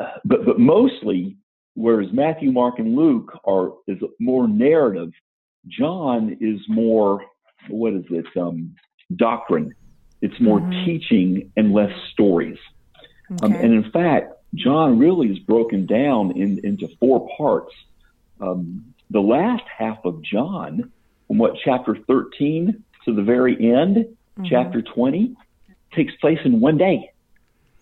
uh, 0.00 0.18
but 0.24 0.44
but 0.44 0.58
mostly, 0.58 1.36
whereas 1.74 2.08
Matthew, 2.12 2.50
Mark, 2.50 2.78
and 2.78 2.96
Luke 2.96 3.32
are 3.44 3.72
is 3.86 3.98
more 4.18 4.48
narrative, 4.48 5.10
John 5.68 6.36
is 6.40 6.60
more 6.68 7.24
what 7.68 7.92
is 7.92 8.04
it? 8.10 8.26
Um, 8.36 8.74
doctrine. 9.14 9.74
It's 10.20 10.38
more 10.40 10.60
mm-hmm. 10.60 10.84
teaching 10.84 11.52
and 11.56 11.72
less 11.72 11.92
stories. 12.12 12.58
Um, 13.30 13.36
okay. 13.42 13.46
Um, 13.46 13.64
and 13.64 13.84
in 13.84 13.90
fact, 13.90 14.32
John 14.54 14.98
really 14.98 15.28
is 15.28 15.38
broken 15.40 15.86
down 15.86 16.32
in, 16.36 16.60
into 16.64 16.88
four 17.00 17.28
parts. 17.36 17.72
Um, 18.40 18.94
the 19.10 19.20
last 19.20 19.64
half 19.76 19.98
of 20.04 20.22
John, 20.22 20.90
from 21.26 21.38
what 21.38 21.54
chapter 21.64 21.96
13 22.06 22.82
to 23.04 23.14
the 23.14 23.22
very 23.22 23.54
end, 23.54 23.96
mm-hmm. 23.96 24.44
chapter 24.44 24.82
20, 24.82 25.34
takes 25.94 26.14
place 26.16 26.38
in 26.44 26.60
one 26.60 26.78
day. 26.78 27.10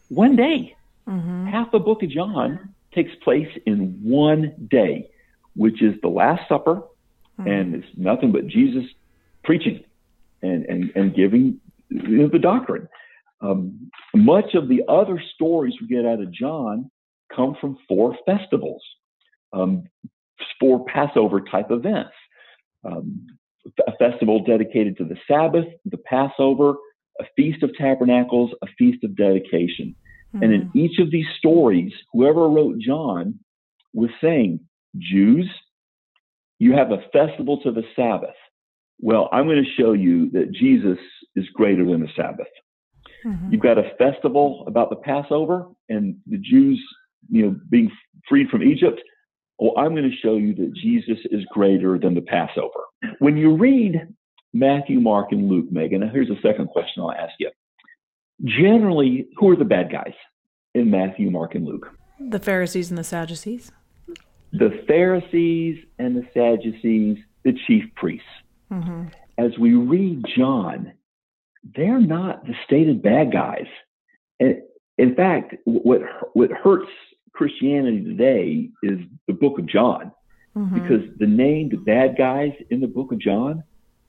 One 0.08 0.36
day. 0.36 0.76
Mm-hmm. 1.08 1.46
Half 1.48 1.72
the 1.72 1.78
book 1.78 2.02
of 2.02 2.10
John 2.10 2.74
takes 2.94 3.14
place 3.22 3.48
in 3.66 4.00
one 4.02 4.68
day, 4.70 5.10
which 5.54 5.82
is 5.82 6.00
the 6.02 6.08
Last 6.08 6.48
Supper, 6.48 6.82
mm-hmm. 7.38 7.46
and 7.48 7.74
it's 7.74 7.86
nothing 7.96 8.32
but 8.32 8.46
Jesus 8.46 8.84
preaching 9.44 9.84
and, 10.42 10.64
and, 10.66 10.90
and 10.94 11.14
giving 11.14 11.60
the 11.90 12.38
doctrine. 12.40 12.88
Um, 13.40 13.90
much 14.14 14.54
of 14.54 14.68
the 14.68 14.82
other 14.88 15.22
stories 15.34 15.74
we 15.80 15.86
get 15.86 16.04
out 16.04 16.20
of 16.20 16.32
John 16.32 16.90
come 17.34 17.56
from 17.60 17.78
four 17.88 18.16
festivals, 18.26 18.82
um, 19.52 19.84
four 20.58 20.84
Passover 20.84 21.40
type 21.40 21.70
events. 21.70 22.12
Um, 22.84 23.26
a 23.86 23.92
festival 23.98 24.42
dedicated 24.42 24.96
to 24.96 25.04
the 25.04 25.16
Sabbath, 25.28 25.66
the 25.84 25.98
Passover, 25.98 26.74
a 27.20 27.24
Feast 27.36 27.62
of 27.62 27.70
Tabernacles, 27.76 28.50
a 28.62 28.66
Feast 28.78 29.04
of 29.04 29.16
Dedication. 29.16 29.94
Mm-hmm. 30.34 30.42
And 30.42 30.52
in 30.54 30.62
hmm. 30.62 30.78
each 30.78 30.98
of 30.98 31.10
these 31.10 31.26
stories, 31.38 31.92
whoever 32.12 32.48
wrote 32.48 32.78
John 32.78 33.38
was 33.92 34.10
saying, 34.20 34.60
Jews, 34.96 35.48
you 36.58 36.72
have 36.72 36.90
a 36.90 37.02
festival 37.12 37.60
to 37.62 37.72
the 37.72 37.82
Sabbath. 37.96 38.34
Well, 39.02 39.28
I'm 39.32 39.44
going 39.44 39.64
to 39.64 39.82
show 39.82 39.92
you 39.92 40.30
that 40.32 40.52
Jesus 40.52 40.98
is 41.36 41.44
greater 41.54 41.84
than 41.84 42.00
the 42.00 42.08
Sabbath. 42.16 42.46
Mm-hmm. 43.24 43.52
You've 43.52 43.62
got 43.62 43.78
a 43.78 43.90
festival 43.98 44.64
about 44.66 44.90
the 44.90 44.96
Passover 44.96 45.66
and 45.88 46.16
the 46.26 46.38
Jews, 46.38 46.82
you 47.30 47.46
know, 47.46 47.56
being 47.70 47.90
freed 48.28 48.48
from 48.48 48.62
Egypt. 48.62 49.00
Well, 49.58 49.72
I'm 49.76 49.94
going 49.94 50.10
to 50.10 50.16
show 50.22 50.36
you 50.36 50.54
that 50.54 50.74
Jesus 50.74 51.18
is 51.30 51.44
greater 51.52 51.98
than 51.98 52.14
the 52.14 52.22
Passover. 52.22 52.80
When 53.18 53.36
you 53.36 53.56
read 53.56 54.08
Matthew, 54.52 55.00
Mark, 55.00 55.32
and 55.32 55.48
Luke, 55.48 55.70
Megan, 55.70 56.08
here's 56.12 56.30
a 56.30 56.40
second 56.42 56.68
question 56.68 57.02
I'll 57.02 57.12
ask 57.12 57.34
you. 57.38 57.50
Generally, 58.44 59.28
who 59.36 59.50
are 59.50 59.56
the 59.56 59.66
bad 59.66 59.92
guys 59.92 60.14
in 60.74 60.90
Matthew, 60.90 61.30
Mark, 61.30 61.54
and 61.54 61.66
Luke? 61.66 61.90
The 62.18 62.38
Pharisees 62.38 62.90
and 62.90 62.98
the 62.98 63.04
Sadducees. 63.04 63.70
The 64.52 64.82
Pharisees 64.88 65.84
and 65.98 66.16
the 66.16 66.26
Sadducees, 66.34 67.18
the 67.44 67.52
chief 67.66 67.84
priests. 67.96 68.26
Mm-hmm. 68.70 69.04
As 69.38 69.58
we 69.58 69.74
read 69.74 70.24
John, 70.36 70.92
they're 71.76 72.00
not 72.00 72.44
the 72.44 72.54
stated 72.64 73.02
bad 73.02 73.32
guys. 73.32 73.66
And 74.38 74.62
in 74.98 75.14
fact, 75.14 75.54
what 75.64 76.00
what 76.34 76.50
hurts 76.50 76.90
Christianity 77.32 78.02
today 78.04 78.70
is 78.82 78.98
the 79.26 79.32
Book 79.32 79.58
of 79.58 79.66
John, 79.66 80.12
mm-hmm. 80.56 80.74
because 80.74 81.02
the 81.18 81.26
named 81.26 81.84
bad 81.84 82.16
guys 82.16 82.52
in 82.70 82.80
the 82.80 82.86
Book 82.86 83.12
of 83.12 83.18
John 83.18 83.64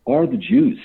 are 0.08 0.26
the 0.28 0.38
Jews. 0.38 0.80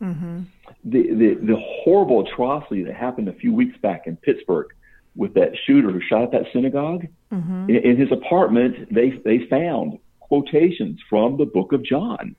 Mm-hmm. 0.00 0.42
The, 0.84 1.02
the 1.02 1.34
the 1.46 1.56
horrible 1.84 2.26
atrocity 2.26 2.82
that 2.84 2.94
happened 2.94 3.28
a 3.28 3.34
few 3.34 3.54
weeks 3.54 3.76
back 3.80 4.06
in 4.06 4.16
Pittsburgh 4.16 4.66
with 5.14 5.34
that 5.34 5.52
shooter 5.66 5.90
who 5.90 6.00
shot 6.00 6.24
at 6.24 6.32
that 6.32 6.52
synagogue. 6.52 7.06
Mm-hmm. 7.32 7.70
In, 7.70 7.76
in 7.76 7.96
his 7.96 8.10
apartment, 8.10 8.92
they 8.92 9.10
they 9.24 9.46
found 9.48 9.98
quotations 10.20 10.98
from 11.08 11.36
the 11.36 11.44
Book 11.44 11.72
of 11.72 11.84
John 11.84 12.34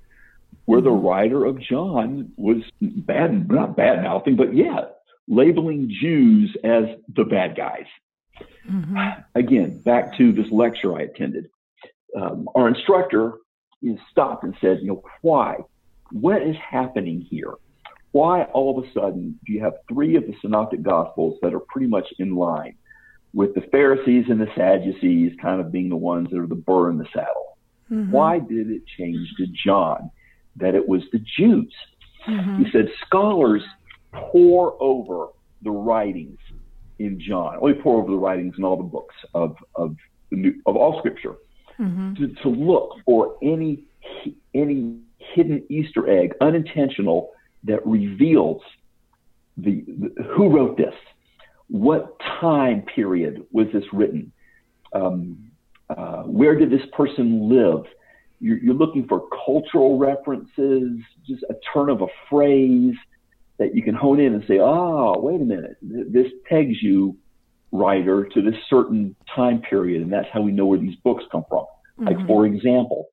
where 0.65 0.81
the 0.81 0.89
mm-hmm. 0.89 1.05
writer 1.05 1.45
of 1.45 1.59
John 1.61 2.31
was 2.37 2.57
bad, 2.81 3.49
not 3.49 3.75
bad 3.75 4.03
mouthing, 4.03 4.35
but 4.35 4.55
yeah, 4.55 4.85
labeling 5.27 5.91
Jews 6.01 6.55
as 6.63 6.83
the 7.15 7.23
bad 7.23 7.55
guys. 7.55 7.85
Mm-hmm. 8.69 8.97
Again, 9.35 9.81
back 9.81 10.17
to 10.17 10.31
this 10.31 10.47
lecture 10.51 10.97
I 10.97 11.03
attended. 11.03 11.49
Um, 12.15 12.47
our 12.55 12.67
instructor 12.67 13.33
stopped 14.11 14.43
and 14.43 14.55
said, 14.61 14.79
you 14.81 14.87
know, 14.87 15.03
why? 15.21 15.57
What 16.11 16.41
is 16.41 16.55
happening 16.69 17.21
here? 17.29 17.53
Why 18.11 18.43
all 18.43 18.77
of 18.77 18.85
a 18.85 18.93
sudden 18.93 19.39
do 19.45 19.53
you 19.53 19.61
have 19.63 19.73
three 19.91 20.15
of 20.15 20.27
the 20.27 20.35
synoptic 20.41 20.83
gospels 20.83 21.39
that 21.41 21.53
are 21.53 21.59
pretty 21.59 21.87
much 21.87 22.05
in 22.19 22.35
line 22.35 22.75
with 23.33 23.55
the 23.55 23.61
Pharisees 23.71 24.25
and 24.29 24.39
the 24.39 24.47
Sadducees 24.55 25.33
kind 25.41 25.59
of 25.59 25.71
being 25.71 25.89
the 25.89 25.95
ones 25.97 26.29
that 26.29 26.39
are 26.39 26.47
the 26.47 26.55
burr 26.55 26.91
in 26.91 26.99
the 26.99 27.07
saddle? 27.11 27.57
Mm-hmm. 27.91 28.11
Why 28.11 28.39
did 28.39 28.69
it 28.69 28.83
change 28.97 29.27
to 29.37 29.47
John? 29.65 30.11
That 30.57 30.75
it 30.75 30.87
was 30.87 31.01
the 31.11 31.19
Jews. 31.37 31.73
Mm-hmm. 32.27 32.63
He 32.63 32.71
said 32.71 32.87
scholars 33.05 33.63
pour 34.13 34.81
over 34.81 35.27
the 35.61 35.71
writings 35.71 36.39
in 36.99 37.19
John. 37.19 37.57
Only 37.61 37.75
pour 37.75 38.01
over 38.01 38.11
the 38.11 38.17
writings 38.17 38.55
in 38.57 38.63
all 38.63 38.77
the 38.77 38.83
books 38.83 39.15
of 39.33 39.57
of 39.75 39.95
the 40.29 40.37
new, 40.37 40.53
of 40.65 40.75
all 40.75 40.99
Scripture 40.99 41.35
mm-hmm. 41.79 42.13
to, 42.15 42.33
to 42.43 42.49
look 42.49 42.97
for 43.05 43.37
any 43.41 43.83
any 44.53 44.99
hidden 45.17 45.63
Easter 45.69 46.09
egg, 46.09 46.33
unintentional, 46.41 47.31
that 47.63 47.85
reveals 47.85 48.61
the, 49.57 49.83
the 49.87 50.23
who 50.35 50.49
wrote 50.49 50.77
this, 50.77 50.93
what 51.67 52.19
time 52.41 52.83
period 52.95 53.45
was 53.51 53.67
this 53.73 53.83
written, 53.93 54.31
um, 54.93 55.51
uh, 55.89 56.23
where 56.23 56.57
did 56.57 56.69
this 56.69 56.85
person 56.91 57.49
live, 57.49 57.85
you're, 58.43 58.57
you're 58.57 58.73
looking 58.73 59.07
for 59.07 59.23
cultural 59.45 59.97
references, 59.97 60.99
just 61.25 61.43
a 61.43 61.55
turn 61.73 61.89
of 61.89 62.01
a 62.01 62.07
phrase 62.29 62.95
that 63.57 63.73
you 63.73 63.81
can 63.81 63.95
hone 63.95 64.19
in 64.19 64.33
and 64.33 64.43
say, 64.47 64.59
oh, 64.59 65.17
wait 65.17 65.39
a 65.39 65.45
minute, 65.45 65.77
this 65.81 66.27
pegs 66.49 66.81
you, 66.81 67.15
writer, 67.71 68.25
to 68.25 68.41
this 68.41 68.55
certain 68.69 69.15
time 69.33 69.61
period, 69.61 70.01
and 70.01 70.11
that's 70.11 70.27
how 70.33 70.41
we 70.41 70.51
know 70.51 70.65
where 70.65 70.77
these 70.77 70.97
books 70.97 71.23
come 71.31 71.45
from. 71.47 71.65
Mm-hmm. 71.99 72.07
Like, 72.07 72.27
for 72.27 72.45
example, 72.45 73.07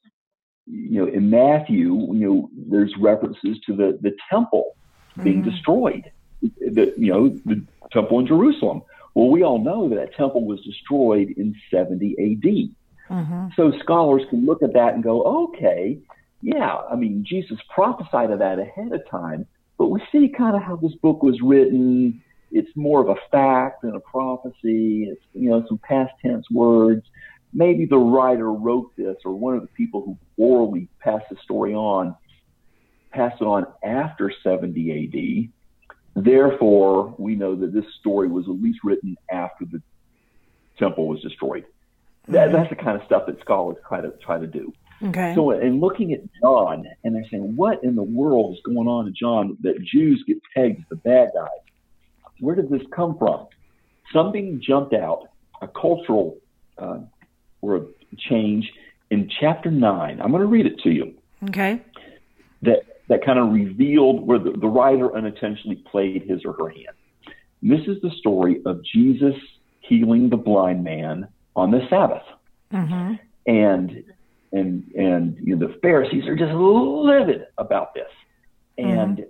you 0.67 1.01
know, 1.01 1.07
in 1.07 1.31
Matthew, 1.31 1.95
you 2.13 2.29
know, 2.29 2.51
there's 2.69 2.93
references 2.99 3.59
to 3.67 3.77
the, 3.77 3.99
the 4.03 4.17
temple 4.29 4.77
being 5.23 5.43
mm-hmm. 5.43 5.51
destroyed, 5.51 6.11
the, 6.43 6.93
you 6.97 7.13
know, 7.13 7.29
the 7.47 7.65
temple 7.93 8.19
in 8.19 8.27
Jerusalem. 8.27 8.83
Well, 9.15 9.29
we 9.29 9.45
all 9.45 9.63
know 9.63 9.89
that 9.89 9.97
that 9.97 10.15
temple 10.17 10.45
was 10.45 10.61
destroyed 10.63 11.35
in 11.37 11.55
70 11.71 12.17
AD. 12.19 12.75
Mm-hmm. 13.11 13.49
So 13.57 13.73
scholars 13.83 14.23
can 14.31 14.47
look 14.47 14.63
at 14.63 14.73
that 14.75 14.95
and 14.95 15.03
go, 15.03 15.49
okay, 15.49 15.99
yeah, 16.43 16.77
I 16.91 16.97
mean, 16.97 17.25
Jesus 17.29 17.59
prophesied 17.75 18.31
of 18.31 18.39
that 18.39 18.59
ahead 18.59 18.93
of 18.93 19.09
time, 19.11 19.47
but 19.79 19.89
we 19.89 20.01
see 20.13 20.29
kind 20.29 20.57
of 20.57 20.63
how 20.63 20.77
this 20.77 20.95
book 21.03 21.23
was 21.23 21.41
written. 21.43 22.23
It's 22.51 22.71
more 22.77 23.01
of 23.01 23.09
a 23.09 23.17
fact 23.31 23.83
than 23.83 23.95
a 23.95 24.01
prophecy. 24.01 25.09
It's, 25.11 25.23
you 25.33 25.51
know, 25.51 25.65
some 25.69 25.79
past 25.79 26.13
tense 26.23 26.47
words. 26.51 27.05
Maybe 27.53 27.85
the 27.85 27.99
writer 27.99 28.53
wrote 28.53 28.93
this 28.97 29.17
or 29.25 29.35
one 29.35 29.57
of 29.57 29.63
the 29.63 29.69
people 29.69 30.03
who 30.03 30.17
orally 30.37 30.89
passed 31.01 31.27
the 31.31 31.37
story 31.43 31.75
on 31.75 32.15
passed 33.13 33.41
it 33.41 33.45
on 33.45 33.67
after 33.83 34.33
70 34.43 35.51
AD. 36.17 36.25
Therefore, 36.25 37.15
we 37.19 37.35
know 37.35 37.55
that 37.57 37.73
this 37.73 37.85
story 38.01 38.29
was 38.29 38.45
at 38.47 38.63
least 38.63 38.81
written 38.85 39.17
after 39.31 39.65
the 39.65 39.83
temple 40.79 41.09
was 41.09 41.21
destroyed. 41.21 41.65
That, 42.31 42.53
that's 42.53 42.71
the 42.71 42.77
kind 42.77 43.01
of 43.01 43.07
stuff 43.07 43.27
that 43.27 43.41
scholars 43.41 43.77
try 43.87 44.01
to 44.01 44.13
try 44.25 44.39
to 44.39 44.47
do. 44.47 44.73
Okay. 45.03 45.35
So, 45.35 45.51
in 45.53 45.81
looking 45.81 46.13
at 46.13 46.21
John, 46.43 46.85
and 47.05 47.15
they're 47.15 47.25
saying, 47.31 47.57
what 47.57 47.83
in 47.83 47.97
the 47.97 48.03
world 48.03 48.55
is 48.55 48.61
going 48.65 48.87
on 48.87 49.07
in 49.07 49.15
John 49.15 49.57
that 49.63 49.83
Jews 49.83 50.23
get 50.27 50.39
pegged 50.55 50.81
as 50.81 50.85
the 50.91 50.97
bad 50.97 51.31
guys? 51.35 51.49
Where 52.41 52.55
did 52.55 52.71
this 52.71 52.83
come 52.95 53.17
from? 53.19 53.47
Something 54.13 54.61
jumped 54.63 54.95
out, 54.95 55.29
a 55.63 55.69
cultural 55.69 56.39
uh, 56.79 57.01
or 57.63 57.77
a 57.77 57.83
change 58.29 58.71
in 59.11 59.31
chapter 59.41 59.71
nine. 59.71 60.21
I'm 60.21 60.31
going 60.31 60.43
to 60.43 60.49
read 60.49 60.67
it 60.67 60.79
to 60.81 60.91
you. 60.91 61.15
Okay. 61.49 61.81
That 62.63 62.81
that 63.09 63.25
kind 63.25 63.39
of 63.39 63.53
revealed 63.53 64.27
where 64.27 64.39
the, 64.39 64.53
the 64.53 64.69
writer 64.69 65.15
unintentionally 65.17 65.83
played 65.91 66.23
his 66.23 66.45
or 66.45 66.53
her 66.53 66.69
hand. 66.69 66.97
And 67.63 67.73
this 67.73 67.87
is 67.87 68.01
the 68.03 68.11
story 68.19 68.61
of 68.67 68.83
Jesus 68.85 69.35
healing 69.81 70.31
the 70.31 70.37
blind 70.37 70.85
man 70.85 71.27
on 71.57 71.71
the 71.71 71.87
Sabbath. 71.89 72.23
Mm-hmm. 72.73 73.15
And 73.47 74.05
and 74.53 74.91
and 74.95 75.37
you 75.43 75.57
know, 75.57 75.69
the 75.69 75.75
Pharisees 75.81 76.27
are 76.27 76.37
just 76.37 76.53
livid 76.53 77.47
about 77.59 77.95
this, 77.95 78.09
and 78.79 79.19
mm-hmm. 79.19 79.23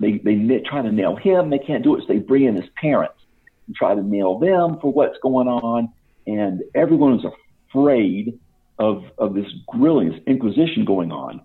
they 0.00 0.18
they 0.18 0.60
try 0.60 0.82
to 0.82 0.92
nail 0.92 1.16
him. 1.16 1.50
They 1.50 1.58
can't 1.58 1.82
do 1.82 1.96
it, 1.96 2.02
so 2.02 2.12
they 2.12 2.18
bring 2.18 2.44
in 2.44 2.56
his 2.56 2.68
parents 2.80 3.18
and 3.66 3.76
try 3.76 3.94
to 3.94 4.02
nail 4.02 4.38
them 4.38 4.78
for 4.80 4.92
what's 4.92 5.18
going 5.22 5.48
on. 5.48 5.92
And 6.26 6.62
everyone 6.74 7.18
is 7.18 7.24
afraid 7.68 8.38
of 8.78 9.04
of 9.18 9.34
this 9.34 9.46
grilling, 9.66 10.10
this 10.10 10.20
inquisition 10.26 10.84
going 10.84 11.12
on. 11.12 11.42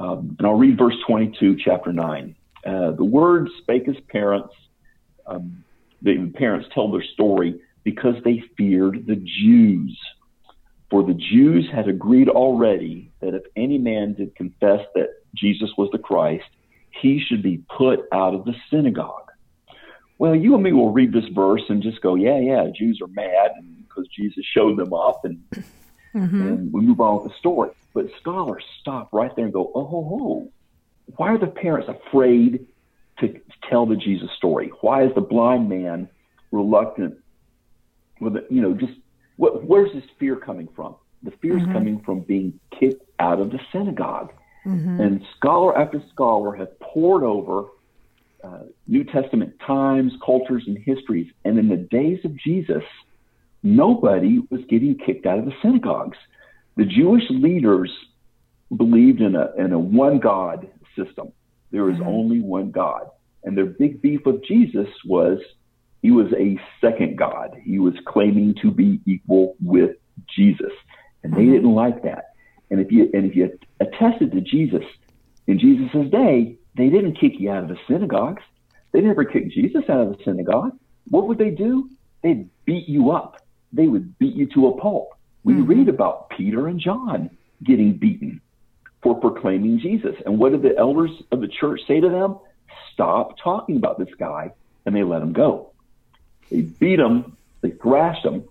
Um, 0.00 0.36
and 0.38 0.46
I'll 0.46 0.54
read 0.54 0.78
verse 0.78 0.94
22, 1.06 1.56
chapter 1.64 1.92
9. 1.92 2.36
Uh, 2.64 2.92
the 2.92 3.04
word 3.04 3.48
spake 3.58 3.86
his 3.86 3.96
parents. 4.08 4.54
Um, 5.26 5.64
the 6.02 6.30
parents 6.36 6.68
tell 6.72 6.90
their 6.92 7.02
story 7.02 7.60
because 7.90 8.22
they 8.22 8.42
feared 8.54 9.06
the 9.06 9.16
Jews. 9.16 9.98
For 10.90 11.02
the 11.02 11.14
Jews 11.14 11.66
had 11.72 11.88
agreed 11.88 12.28
already 12.28 13.10
that 13.22 13.34
if 13.34 13.44
any 13.56 13.78
man 13.78 14.12
did 14.12 14.36
confess 14.36 14.80
that 14.94 15.08
Jesus 15.34 15.70
was 15.78 15.88
the 15.90 15.98
Christ, 15.98 16.44
he 16.90 17.18
should 17.18 17.42
be 17.42 17.62
put 17.78 18.00
out 18.12 18.34
of 18.34 18.44
the 18.44 18.54
synagogue. 18.70 19.30
Well, 20.18 20.34
you 20.34 20.52
and 20.54 20.62
me 20.62 20.74
will 20.74 20.92
read 20.92 21.14
this 21.14 21.28
verse 21.34 21.62
and 21.70 21.82
just 21.82 22.02
go, 22.02 22.14
yeah, 22.14 22.38
yeah, 22.38 22.66
Jews 22.76 23.00
are 23.00 23.08
mad 23.08 23.52
because 23.80 24.06
Jesus 24.08 24.44
showed 24.52 24.76
them 24.76 24.92
up, 24.92 25.24
and, 25.24 25.42
mm-hmm. 26.14 26.46
and 26.46 26.70
we 26.70 26.82
move 26.82 27.00
on 27.00 27.22
with 27.22 27.32
the 27.32 27.38
story. 27.38 27.70
But 27.94 28.08
scholars 28.20 28.64
stop 28.82 29.14
right 29.14 29.34
there 29.34 29.46
and 29.46 29.54
go, 29.54 29.72
oh, 29.74 29.80
oh, 29.80 30.18
oh. 30.20 30.52
why 31.16 31.28
are 31.28 31.38
the 31.38 31.46
parents 31.46 31.88
afraid 31.88 32.66
to 33.20 33.40
tell 33.70 33.86
the 33.86 33.96
Jesus 33.96 34.28
story? 34.36 34.72
Why 34.82 35.04
is 35.04 35.14
the 35.14 35.22
blind 35.22 35.70
man 35.70 36.10
reluctant 36.52 37.16
with 38.20 38.34
you 38.50 38.62
know 38.62 38.74
just 38.74 38.92
what, 39.36 39.64
where's 39.64 39.92
this 39.92 40.04
fear 40.18 40.36
coming 40.36 40.68
from? 40.74 40.96
The 41.22 41.30
fear 41.42 41.56
is 41.56 41.62
mm-hmm. 41.62 41.72
coming 41.72 42.00
from 42.04 42.20
being 42.20 42.58
kicked 42.78 43.04
out 43.18 43.40
of 43.40 43.50
the 43.50 43.60
synagogue. 43.72 44.32
Mm-hmm. 44.66 45.00
And 45.00 45.22
scholar 45.36 45.78
after 45.78 46.02
scholar 46.12 46.54
have 46.56 46.78
poured 46.80 47.22
over 47.22 47.68
uh, 48.42 48.64
New 48.86 49.04
Testament 49.04 49.54
times, 49.64 50.12
cultures, 50.24 50.64
and 50.66 50.76
histories. 50.78 51.30
And 51.44 51.58
in 51.58 51.68
the 51.68 51.76
days 51.76 52.18
of 52.24 52.36
Jesus, 52.36 52.82
nobody 53.62 54.40
was 54.50 54.60
getting 54.68 54.98
kicked 54.98 55.26
out 55.26 55.38
of 55.38 55.44
the 55.44 55.54
synagogues. 55.62 56.18
The 56.76 56.84
Jewish 56.84 57.24
leaders 57.30 57.92
believed 58.76 59.20
in 59.20 59.34
a, 59.34 59.52
in 59.56 59.72
a 59.72 59.78
one 59.78 60.18
God 60.18 60.68
system. 60.96 61.32
There 61.70 61.88
is 61.90 61.96
mm-hmm. 61.96 62.08
only 62.08 62.40
one 62.40 62.70
God. 62.70 63.08
And 63.44 63.56
their 63.56 63.66
big 63.66 64.02
beef 64.02 64.20
with 64.26 64.44
Jesus 64.44 64.88
was 65.04 65.38
he 66.02 66.10
was 66.10 66.32
a 66.32 66.58
second 66.80 67.18
God. 67.18 67.56
He 67.62 67.78
was 67.78 67.94
claiming 68.06 68.54
to 68.62 68.70
be 68.70 69.00
equal 69.06 69.56
with 69.62 69.96
Jesus. 70.34 70.72
And 71.22 71.32
they 71.32 71.42
mm-hmm. 71.42 71.52
didn't 71.52 71.74
like 71.74 72.02
that. 72.04 72.34
And 72.70 72.80
if 72.80 72.92
you 72.92 73.10
and 73.12 73.24
if 73.24 73.34
you 73.34 73.58
attested 73.80 74.32
to 74.32 74.40
Jesus 74.40 74.84
in 75.46 75.58
Jesus' 75.58 76.10
day, 76.10 76.56
they 76.76 76.88
didn't 76.88 77.18
kick 77.18 77.32
you 77.38 77.50
out 77.50 77.64
of 77.64 77.68
the 77.68 77.78
synagogues. 77.88 78.42
They 78.92 79.00
never 79.00 79.24
kicked 79.24 79.52
Jesus 79.52 79.84
out 79.88 80.00
of 80.00 80.16
the 80.16 80.24
synagogue. 80.24 80.72
What 81.08 81.26
would 81.28 81.38
they 81.38 81.50
do? 81.50 81.90
They'd 82.22 82.48
beat 82.64 82.88
you 82.88 83.10
up. 83.10 83.42
They 83.72 83.86
would 83.86 84.18
beat 84.18 84.34
you 84.34 84.46
to 84.54 84.68
a 84.68 84.80
pulp. 84.80 85.10
We 85.44 85.54
mm-hmm. 85.54 85.66
read 85.66 85.88
about 85.88 86.30
Peter 86.30 86.68
and 86.68 86.78
John 86.78 87.30
getting 87.64 87.96
beaten 87.96 88.40
for 89.02 89.14
proclaiming 89.14 89.80
Jesus. 89.80 90.14
And 90.26 90.38
what 90.38 90.52
did 90.52 90.62
the 90.62 90.76
elders 90.76 91.10
of 91.32 91.40
the 91.40 91.48
church 91.48 91.80
say 91.86 92.00
to 92.00 92.08
them? 92.08 92.38
Stop 92.92 93.36
talking 93.42 93.76
about 93.76 93.98
this 93.98 94.08
guy, 94.18 94.52
and 94.84 94.94
they 94.94 95.02
let 95.02 95.22
him 95.22 95.32
go. 95.32 95.72
They 96.50 96.62
beat 96.62 96.98
him, 96.98 97.36
they 97.60 97.70
thrashed 97.70 98.24
him, 98.24 98.44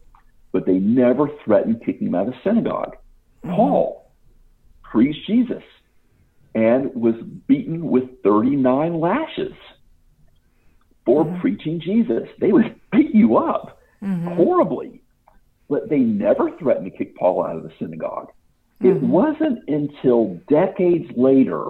but 0.52 0.66
they 0.66 0.80
never 0.80 1.30
threatened 1.44 1.84
kicking 1.86 2.08
him 2.08 2.16
out 2.16 2.28
of 2.28 2.34
the 2.34 2.40
synagogue. 2.44 2.96
Mm-hmm. 3.44 3.56
Paul 3.56 4.12
preached 4.84 5.26
Jesus 5.28 5.64
and 6.56 6.94
was 6.96 7.16
beaten 7.48 7.88
with 7.90 8.24
39 8.24 9.00
lashes 9.00 9.54
for 11.06 11.26
mm-hmm. 11.26 11.40
preaching 11.40 11.80
Jesus. 11.80 12.28
They 12.40 12.52
would 12.52 12.80
beat 12.92 13.14
you 13.14 13.38
up 13.38 13.80
mm-hmm. 14.02 14.30
horribly, 14.30 15.02
but 15.70 15.90
they 15.90 16.00
never 16.00 16.52
threatened 16.58 16.92
to 16.92 16.98
kick 16.98 17.16
Paul 17.16 17.46
out 17.46 17.58
of 17.58 17.64
the 17.64 17.72
synagogue. 17.80 18.30
It 18.80 18.88
mm-hmm. 18.88 19.10
wasn't 19.10 19.68
until 19.68 20.40
decades 20.48 21.12
later 21.16 21.70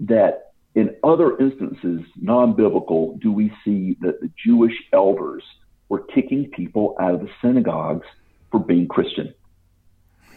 that 0.00 0.47
in 0.78 0.94
other 1.02 1.36
instances, 1.38 2.02
non 2.20 2.54
biblical, 2.54 3.18
do 3.20 3.32
we 3.32 3.52
see 3.64 3.96
that 4.00 4.20
the 4.20 4.30
Jewish 4.46 4.74
elders 4.92 5.42
were 5.88 6.04
kicking 6.14 6.48
people 6.50 6.94
out 7.00 7.14
of 7.14 7.20
the 7.20 7.30
synagogues 7.42 8.06
for 8.52 8.60
being 8.60 8.86
Christian. 8.86 9.34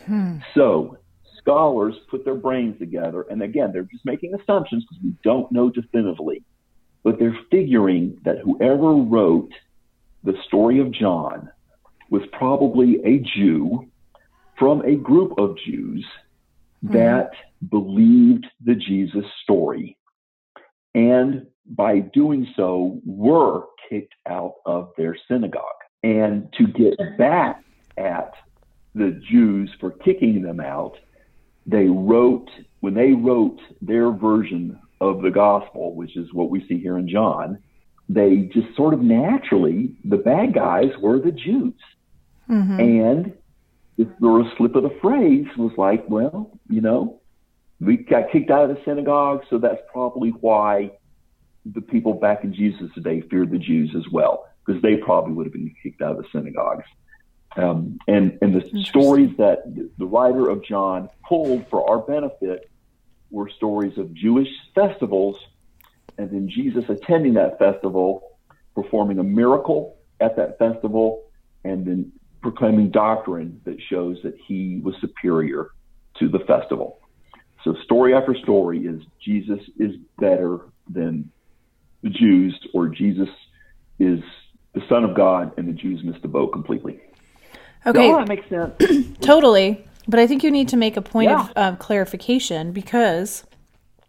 Hmm. 0.06 0.38
So 0.56 0.97
scholars 1.38 1.93
put 2.10 2.25
their 2.25 2.34
brains 2.36 2.80
together, 2.80 3.23
and 3.30 3.43
again, 3.43 3.69
they're 3.71 3.84
just 3.84 4.04
making 4.04 4.34
assumptions 4.34 4.84
because 4.84 5.04
we 5.04 5.13
don't 5.23 5.51
know 5.51 5.69
definitively, 5.69 6.43
but 7.04 7.19
they're 7.19 7.38
figuring 7.51 8.17
that 8.25 8.39
whoever 8.39 8.93
wrote 8.93 9.51
the 10.23 10.34
story 10.47 10.80
of 10.80 10.91
John 10.91 11.51
was 12.10 12.23
probably 12.32 12.99
a 13.06 13.19
Jew 13.19 13.88
from 14.58 14.82
a 14.82 14.95
group 14.95 15.38
of 15.38 15.56
Jews 15.63 16.04
mm-hmm. 16.84 16.95
that 16.95 17.30
believed 17.69 18.47
the 18.65 18.73
Jesus 18.73 19.25
story 19.43 19.97
and 20.95 21.45
by 21.65 21.99
doing 21.99 22.47
so 22.56 22.99
were 23.06 23.63
kicked 23.89 24.15
out 24.27 24.56
of 24.65 24.91
their 24.97 25.15
synagogue. 25.27 25.63
And 26.04 26.51
to 26.58 26.67
get 26.67 27.17
back 27.17 27.63
at 27.97 28.34
the 28.95 29.21
Jews 29.30 29.71
for 29.80 29.91
kicking 29.91 30.41
them 30.41 30.60
out, 30.60 30.97
they 31.65 31.86
wrote, 31.86 32.49
when 32.80 32.93
they 32.93 33.12
wrote 33.12 33.60
their 33.82 34.12
version 34.12 34.80
of 34.99 35.21
the 35.21 35.30
gospel, 35.30 35.95
which 35.95 36.17
is 36.17 36.34
what 36.34 36.49
we 36.49 36.65
see 36.67 36.80
here 36.80 36.97
in 36.97 37.08
John, 37.08 37.60
they 38.10 38.49
just 38.54 38.75
sort 38.75 38.93
of 38.93 39.01
naturally, 39.01 39.95
the 40.04 40.17
bad 40.17 40.54
guys 40.54 40.91
were 40.99 41.19
the 41.19 41.32
Jews. 41.32 41.73
Mm-hmm. 42.49 42.80
And 42.80 43.34
if 43.97 44.08
there 44.19 44.32
was 44.32 44.47
a 44.51 44.56
slip 44.58 44.75
of 44.75 44.84
the 44.84 44.97
phrase 45.01 45.45
was 45.58 45.71
like, 45.77 46.04
well, 46.10 46.51
you 46.67 46.82
know, 46.82 47.20
we 47.82 47.98
got 47.98 48.32
kicked 48.32 48.52
out 48.52 48.70
of 48.70 48.76
the 48.76 48.82
synagogue, 48.86 49.44
so 49.50 49.58
that's 49.58 49.82
probably 49.91 50.30
why 50.30 50.91
the 51.65 51.82
people 51.82 52.13
back 52.13 52.44
in 52.44 52.54
Jesus' 52.54 52.91
day 53.04 53.22
feared 53.22 53.52
the 53.52 53.58
Jews 53.58 53.94
as 53.96 54.08
well, 54.12 54.46
because 54.63 54.82
they 54.82 54.98
probably 54.98 55.34
would 55.34 55.48
have 55.48 55.54
been 55.54 55.74
kicked 55.82 56.02
out 56.02 56.12
of 56.12 56.17
the 56.17 56.28
synagogues. 56.32 56.86
Um, 57.58 58.00
and 58.08 58.38
and 58.41 58.54
the 58.56 58.84
stories 58.86 59.36
that 59.38 59.63
the 59.98 60.06
writer 60.06 60.48
of 60.48 60.63
John 60.63 61.10
pulled 61.28 61.67
for 61.70 61.89
our 61.89 62.00
benefit 62.00 62.70
were 63.30 63.50
stories 63.50 63.98
of 63.98 64.13
Jewish 64.13 64.50
festivals, 64.74 65.38
and 66.17 66.30
then 66.30 66.50
Jesus 66.50 66.86
attending 66.88 67.34
that 67.34 67.58
festival, 67.60 68.38
performing 68.76 69.20
a 69.20 69.24
miracle 69.24 69.98
at 70.20 70.38
that 70.38 70.60
festival, 70.60 71.24
and 71.63 71.86
then 71.86 72.12
proclaiming 72.41 72.89
doctrine 72.89 73.60
that 73.65 73.78
shows 73.82 74.17
that 74.24 74.36
he 74.48 74.80
was 74.84 74.96
superior 75.02 75.72
to 76.20 76.30
the 76.30 76.39
festival. 76.39 77.00
So 77.63 77.76
story 77.84 78.13
after 78.13 78.36
story 78.36 78.80
is 78.86 79.02
Jesus 79.24 79.60
is 79.78 79.95
better 80.17 80.60
than 80.89 81.30
the 82.02 82.10
Jews 82.10 82.60
or 82.74 82.88
Jesus 82.88 83.30
is 84.00 84.19
the 84.74 84.82
Son 84.89 85.04
of 85.04 85.15
God 85.15 85.54
and 85.58 85.67
the 85.67 85.74
Jews 85.74 86.04
missed 86.04 86.21
the 86.21 86.28
boat 86.28 86.52
completely. 86.52 87.00
Okay. 87.86 88.08
Does 88.08 88.17
that 88.17 88.28
makes 88.28 88.50
sense? 88.50 89.17
totally. 89.21 89.86
But 90.08 90.19
I 90.19 90.28
think 90.28 90.43
you 90.43 90.52
need 90.52 90.69
to 90.69 90.78
make 90.78 90.97
a 90.97 91.02
point 91.02 91.30
yeah. 91.30 91.41
of 91.41 91.52
uh, 91.56 91.76
clarification 91.78 92.71
because. 92.71 93.43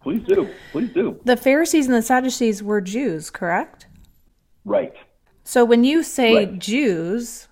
Please 0.02 0.22
do. 0.26 0.48
Please 0.72 0.92
do. 0.92 1.20
The 1.24 1.36
Pharisees 1.36 1.86
and 1.86 1.94
the 1.94 2.02
Sadducees 2.02 2.62
were 2.62 2.80
Jews, 2.80 3.30
correct? 3.30 3.86
Right. 4.64 4.94
So 5.44 5.64
when 5.64 5.84
you 5.84 6.02
say 6.02 6.34
right. 6.34 6.58
Jews, 6.58 7.48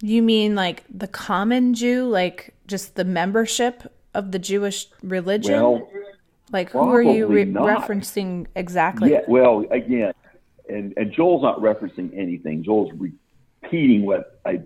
you 0.00 0.22
mean 0.22 0.54
like 0.54 0.84
the 0.88 1.08
common 1.08 1.74
Jew, 1.74 2.06
like 2.06 2.54
just 2.66 2.94
the 2.94 3.04
membership 3.04 3.92
of 4.14 4.32
the 4.32 4.38
Jewish 4.38 4.88
religion? 5.02 5.54
Well, 5.54 5.88
like, 6.50 6.70
who 6.70 6.90
are 6.92 7.02
you 7.02 7.26
re- 7.26 7.46
referencing 7.46 8.46
exactly? 8.54 9.12
Yeah, 9.12 9.20
well, 9.26 9.64
again, 9.70 10.12
and, 10.68 10.92
and 10.96 11.12
Joel's 11.12 11.42
not 11.42 11.58
referencing 11.60 12.16
anything. 12.16 12.62
Joel's 12.62 12.92
repeating 12.92 14.04
what 14.04 14.40
I 14.44 14.60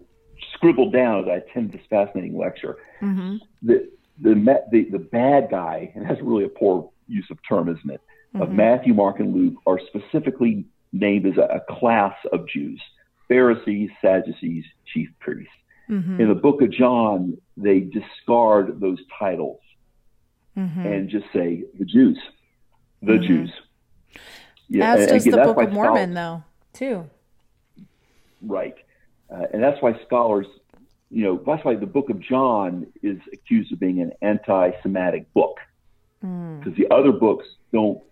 scribbled 0.54 0.92
down 0.92 1.20
as 1.22 1.28
I 1.28 1.36
attended 1.36 1.72
this 1.78 1.86
fascinating 1.88 2.36
lecture. 2.36 2.76
Mm-hmm. 3.00 3.36
The, 3.62 3.90
the, 4.20 4.34
the, 4.70 4.84
the 4.90 4.98
bad 4.98 5.48
guy, 5.50 5.92
and 5.94 6.08
that's 6.08 6.20
really 6.20 6.44
a 6.44 6.48
poor 6.48 6.90
use 7.06 7.26
of 7.30 7.38
term, 7.48 7.68
isn't 7.68 7.90
it? 7.90 8.00
Mm-hmm. 8.34 8.42
Of 8.42 8.50
Matthew, 8.50 8.94
Mark, 8.94 9.20
and 9.20 9.34
Luke 9.34 9.54
are 9.66 9.78
specifically 9.86 10.64
named 10.92 11.26
as 11.26 11.36
a, 11.36 11.56
a 11.56 11.78
class 11.78 12.14
of 12.32 12.48
Jews 12.48 12.80
Pharisees, 13.28 13.90
Sadducees, 14.00 14.64
chief 14.92 15.08
priests. 15.20 15.52
Mm-hmm. 15.88 16.20
In 16.20 16.28
the 16.28 16.34
book 16.34 16.62
of 16.62 16.70
John, 16.70 17.38
they 17.56 17.80
discard 17.80 18.80
those 18.80 18.98
titles 19.18 19.60
mm-hmm. 20.56 20.80
and 20.80 21.08
just 21.08 21.26
say 21.32 21.64
the 21.78 21.84
Jews, 21.84 22.18
the 23.02 23.12
mm-hmm. 23.12 23.26
Jews. 23.26 23.52
Yeah, 24.68 24.94
As 24.94 25.06
does 25.06 25.26
again, 25.26 25.38
the 25.38 25.44
Book 25.44 25.62
of 25.62 25.72
Mormon, 25.72 26.14
though, 26.14 26.42
too. 26.72 27.08
Right, 28.42 28.74
uh, 29.30 29.46
and 29.52 29.62
that's 29.62 29.80
why 29.80 29.98
scholars, 30.04 30.46
you 31.10 31.22
know, 31.22 31.40
that's 31.46 31.64
why 31.64 31.76
the 31.76 31.86
Book 31.86 32.10
of 32.10 32.20
John 32.20 32.86
is 33.02 33.18
accused 33.32 33.72
of 33.72 33.78
being 33.78 34.00
an 34.00 34.12
anti-Semitic 34.22 35.32
book, 35.32 35.58
because 36.20 36.72
mm. 36.72 36.76
the 36.76 36.92
other 36.92 37.12
books 37.12 37.46
don't 37.72 38.02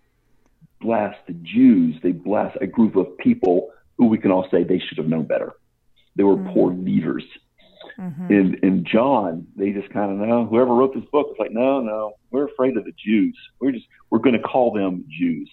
blast 0.79 1.17
the 1.27 1.33
Jews; 1.33 1.97
they 2.01 2.13
blast 2.13 2.57
a 2.61 2.67
group 2.67 2.95
of 2.95 3.17
people 3.17 3.71
who 3.97 4.07
we 4.07 4.17
can 4.17 4.31
all 4.31 4.47
say 4.49 4.63
they 4.63 4.79
should 4.79 4.97
have 4.97 5.07
known 5.07 5.25
better. 5.25 5.53
They 6.15 6.23
were 6.23 6.37
mm. 6.37 6.53
poor 6.53 6.73
leaders 6.73 7.23
Mm-hmm. 7.99 8.31
In 8.31 8.59
in 8.61 8.85
John, 8.85 9.47
they 9.55 9.71
just 9.71 9.89
kind 9.89 10.11
of 10.11 10.17
know 10.27 10.45
whoever 10.45 10.73
wrote 10.73 10.93
this 10.93 11.05
book 11.11 11.27
was 11.27 11.37
like, 11.39 11.51
no, 11.51 11.79
no, 11.79 12.13
we're 12.31 12.47
afraid 12.47 12.75
of 12.77 12.83
the 12.83 12.93
Jews. 12.93 13.37
We're 13.59 13.71
just 13.71 13.85
we're 14.09 14.19
going 14.19 14.35
to 14.35 14.41
call 14.41 14.71
them 14.71 15.05
Jews. 15.09 15.49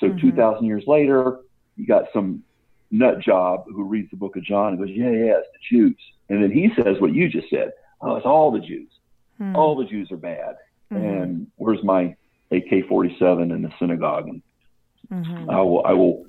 So 0.00 0.08
mm-hmm. 0.08 0.18
two 0.18 0.32
thousand 0.32 0.66
years 0.66 0.84
later, 0.86 1.40
you 1.76 1.86
got 1.86 2.04
some 2.12 2.42
nut 2.90 3.20
job 3.20 3.64
who 3.66 3.84
reads 3.84 4.10
the 4.10 4.16
book 4.16 4.36
of 4.36 4.44
John 4.44 4.68
and 4.68 4.78
goes, 4.78 4.90
yeah, 4.90 5.10
yeah, 5.10 5.38
it's 5.38 5.48
the 5.52 5.76
Jews. 5.76 5.96
And 6.28 6.42
then 6.42 6.50
he 6.50 6.70
says 6.76 6.96
what 7.00 7.12
you 7.12 7.28
just 7.28 7.50
said. 7.50 7.72
Oh, 8.00 8.16
it's 8.16 8.26
all 8.26 8.50
the 8.50 8.60
Jews. 8.60 8.88
Mm-hmm. 9.40 9.56
All 9.56 9.76
the 9.76 9.84
Jews 9.84 10.10
are 10.10 10.16
bad. 10.16 10.56
Mm-hmm. 10.92 11.04
And 11.04 11.46
where's 11.56 11.82
my 11.82 12.14
AK-47 12.50 13.54
in 13.54 13.62
the 13.62 13.72
synagogue? 13.78 14.28
And 14.28 14.42
mm-hmm. 15.10 15.50
I 15.50 15.60
will 15.60 15.84
I 15.84 15.92
will 15.92 16.26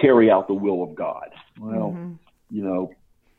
carry 0.00 0.30
out 0.30 0.48
the 0.48 0.54
will 0.54 0.82
of 0.82 0.94
God. 0.94 1.30
Well, 1.58 1.94
mm-hmm. 1.96 2.12
you 2.50 2.62
know, 2.64 2.92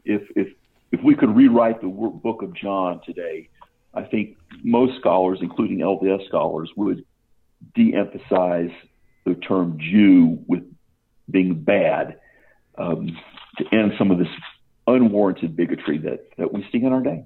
if 0.06 0.22
if 0.36 0.48
if 0.92 1.02
we 1.04 1.16
could 1.16 1.36
rewrite 1.36 1.82
the 1.82 1.88
book 1.88 2.42
of 2.42 2.54
John 2.54 3.02
today, 3.06 3.50
I 3.94 4.04
think 4.04 4.38
most 4.64 5.00
scholars, 5.00 5.40
including 5.42 5.80
LDS 5.80 6.28
scholars, 6.28 6.72
would 6.76 7.04
de 7.76 7.94
emphasize 7.96 8.70
the 9.26 9.36
term 9.36 9.78
Jew 9.80 10.40
with 10.48 10.64
being 11.30 11.56
bad 11.56 12.20
um, 12.78 13.18
to 13.58 13.66
end 13.76 13.94
some 13.98 14.12
of 14.12 14.20
this 14.20 14.28
unwarranted 14.86 15.56
bigotry 15.56 15.98
that, 16.00 16.30
that 16.38 16.54
we 16.54 16.66
see 16.72 16.84
in 16.84 16.94
our 16.94 17.02
day. 17.02 17.26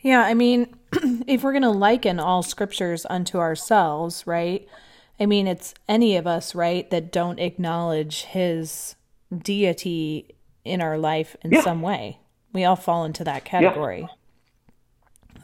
Yeah, 0.00 0.22
I 0.22 0.34
mean, 0.34 0.74
if 1.26 1.42
we're 1.44 1.52
going 1.52 1.62
to 1.62 1.70
liken 1.70 2.18
all 2.18 2.42
scriptures 2.42 3.06
unto 3.08 3.38
ourselves, 3.38 4.26
right? 4.26 4.66
I 5.20 5.26
mean, 5.26 5.46
it's 5.46 5.74
any 5.88 6.16
of 6.16 6.26
us, 6.26 6.54
right, 6.54 6.88
that 6.90 7.12
don't 7.12 7.38
acknowledge 7.38 8.22
his 8.22 8.94
deity 9.36 10.34
in 10.64 10.80
our 10.80 10.98
life 10.98 11.36
in 11.42 11.52
Yeah. 11.52 11.62
some 11.62 11.82
way. 11.82 12.18
We 12.58 12.64
all 12.64 12.74
fall 12.74 13.04
into 13.04 13.22
that 13.22 13.44
category. 13.44 14.08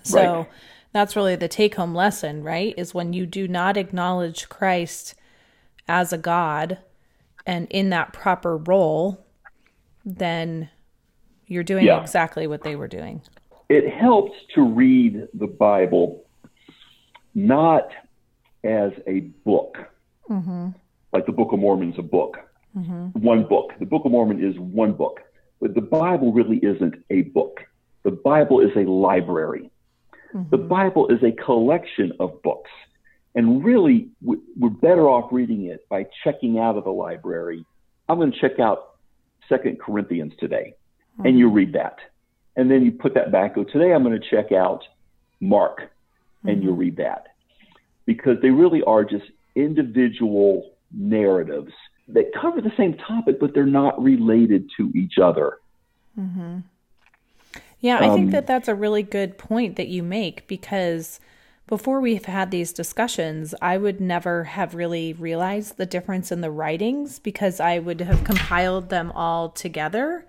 So 0.03 0.19
Right. 0.19 0.47
that's 0.93 1.15
really 1.15 1.37
the 1.37 1.47
take 1.47 1.77
home 1.77 1.95
lesson, 1.95 2.43
right? 2.43 2.75
Is 2.77 2.93
when 2.93 3.13
you 3.13 3.25
do 3.25 3.47
not 3.47 3.77
acknowledge 3.77 4.49
Christ 4.49 5.15
as 5.87 6.13
a 6.13 6.19
God 6.19 6.79
and 7.47 7.69
in 7.71 7.91
that 7.91 8.13
proper 8.13 8.57
role, 8.57 9.25
then 10.05 10.71
you're 11.47 11.63
doing 11.63 11.85
Yeah. 11.85 12.01
exactly 12.01 12.49
what 12.49 12.65
they 12.65 12.75
were 12.75 12.89
doing. 12.89 13.23
it 13.69 13.89
helps 13.95 14.37
to 14.55 14.63
read 14.63 15.29
the 15.35 15.47
Bible 15.47 16.25
not 17.35 17.89
as 18.65 18.91
a 19.07 19.21
book, 19.45 19.79
mm-hmm. 20.29 20.71
like 21.13 21.27
the 21.27 21.33
Book 21.33 21.53
of 21.53 21.61
Mormon 21.61 21.93
is 21.93 21.99
a 21.99 22.03
book, 22.03 22.39
mm-hmm. 22.77 23.07
one 23.21 23.45
book. 23.45 23.73
The 23.79 23.87
Book 23.87 24.05
of 24.05 24.11
Mormon 24.13 24.43
is 24.45 24.59
one 24.59 24.93
book, 24.93 25.21
but 25.65 25.75
the 25.75 25.81
Bible 25.81 26.31
really 26.31 26.59
isn't 26.59 26.95
a 27.09 27.23
book. 27.23 27.61
The 28.03 28.11
Bible 28.11 28.61
is 28.61 28.77
a 28.77 28.81
library. 28.81 29.71
Mm-hmm. 30.35 30.51
The 30.51 30.59
Bible 30.59 31.09
is 31.09 31.23
a 31.23 31.33
collection 31.33 32.13
of 32.21 32.43
books. 32.43 32.71
And 33.35 33.65
really, 33.65 34.09
we- 34.23 34.43
we're 34.59 34.69
better 34.69 35.09
off 35.09 35.33
reading 35.33 35.65
it 35.65 35.89
by 35.89 36.05
checking 36.23 36.59
out 36.59 36.77
of 36.77 36.85
the 36.85 36.93
library. 36.93 37.65
I'm 38.11 38.19
going 38.19 38.31
to 38.31 38.39
check 38.39 38.61
out 38.61 38.97
Second 39.49 39.81
Corinthians 39.81 40.35
today, 40.39 40.75
and 41.25 41.39
you 41.39 41.47
mm-hmm. 41.47 41.57
read 41.57 41.73
that 41.73 41.97
and 42.57 42.71
then 42.71 42.85
you 42.85 42.93
put 42.93 43.15
that 43.15 43.33
back. 43.33 43.55
Go 43.55 43.65
today. 43.65 43.95
I'm 43.95 44.03
going 44.03 44.21
to 44.21 44.29
check 44.29 44.53
out 44.53 44.83
Mark, 45.41 45.91
and 46.45 46.63
you 46.63 46.73
mm-hmm. 46.73 46.79
read 46.79 46.97
that 46.99 47.29
because 48.05 48.37
they 48.43 48.51
really 48.51 48.83
are 48.83 49.03
just 49.03 49.25
individual 49.55 50.73
narratives 50.93 51.73
that 52.09 52.33
cover 52.41 52.61
the 52.61 52.73
same 52.77 52.95
topic, 52.95 53.41
but 53.41 53.55
they're 53.55 53.67
not 53.67 54.03
related 54.03 54.71
to 54.77 54.91
each 54.95 55.19
other. 55.19 55.59
Yeah, 57.81 57.99
I 57.99 58.09
think 58.09 58.31
Um, 58.31 58.31
that 58.31 58.47
that's 58.47 58.69
a 58.69 58.75
really 58.75 59.03
good 59.03 59.37
point 59.39 59.77
that 59.77 59.89
you 59.89 60.03
make 60.03 60.47
because 60.47 61.21
before 61.67 62.01
we've 62.01 62.25
had 62.25 62.51
these 62.51 62.73
discussions, 62.73 63.55
I 63.61 63.79
would 63.79 64.01
never 64.01 64.45
have 64.45 64.75
really 64.75 65.13
realized 65.13 65.77
the 65.77 65.87
difference 65.87 66.31
in 66.33 66.41
the 66.41 66.51
writings 66.51 67.19
because 67.19 67.61
I 67.61 67.79
would 67.79 68.01
have 68.01 68.25
compiled 68.25 68.89
them 68.91 69.13
all 69.13 69.49
together 69.51 70.27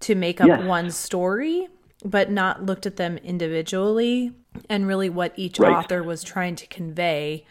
to 0.00 0.14
make 0.14 0.40
up 0.40 0.48
Yes. 0.48 0.60
one 0.60 0.90
story, 0.90 1.68
but 2.04 2.30
not 2.30 2.64
looked 2.64 2.86
at 2.86 2.96
them 2.96 3.18
individually 3.18 4.32
and 4.68 4.86
really 4.86 5.10
what 5.10 5.32
each 5.36 5.58
Right. 5.58 5.72
author 5.78 6.02
was 6.02 6.22
trying 6.22 6.56
to 6.56 6.66
convey 6.66 7.44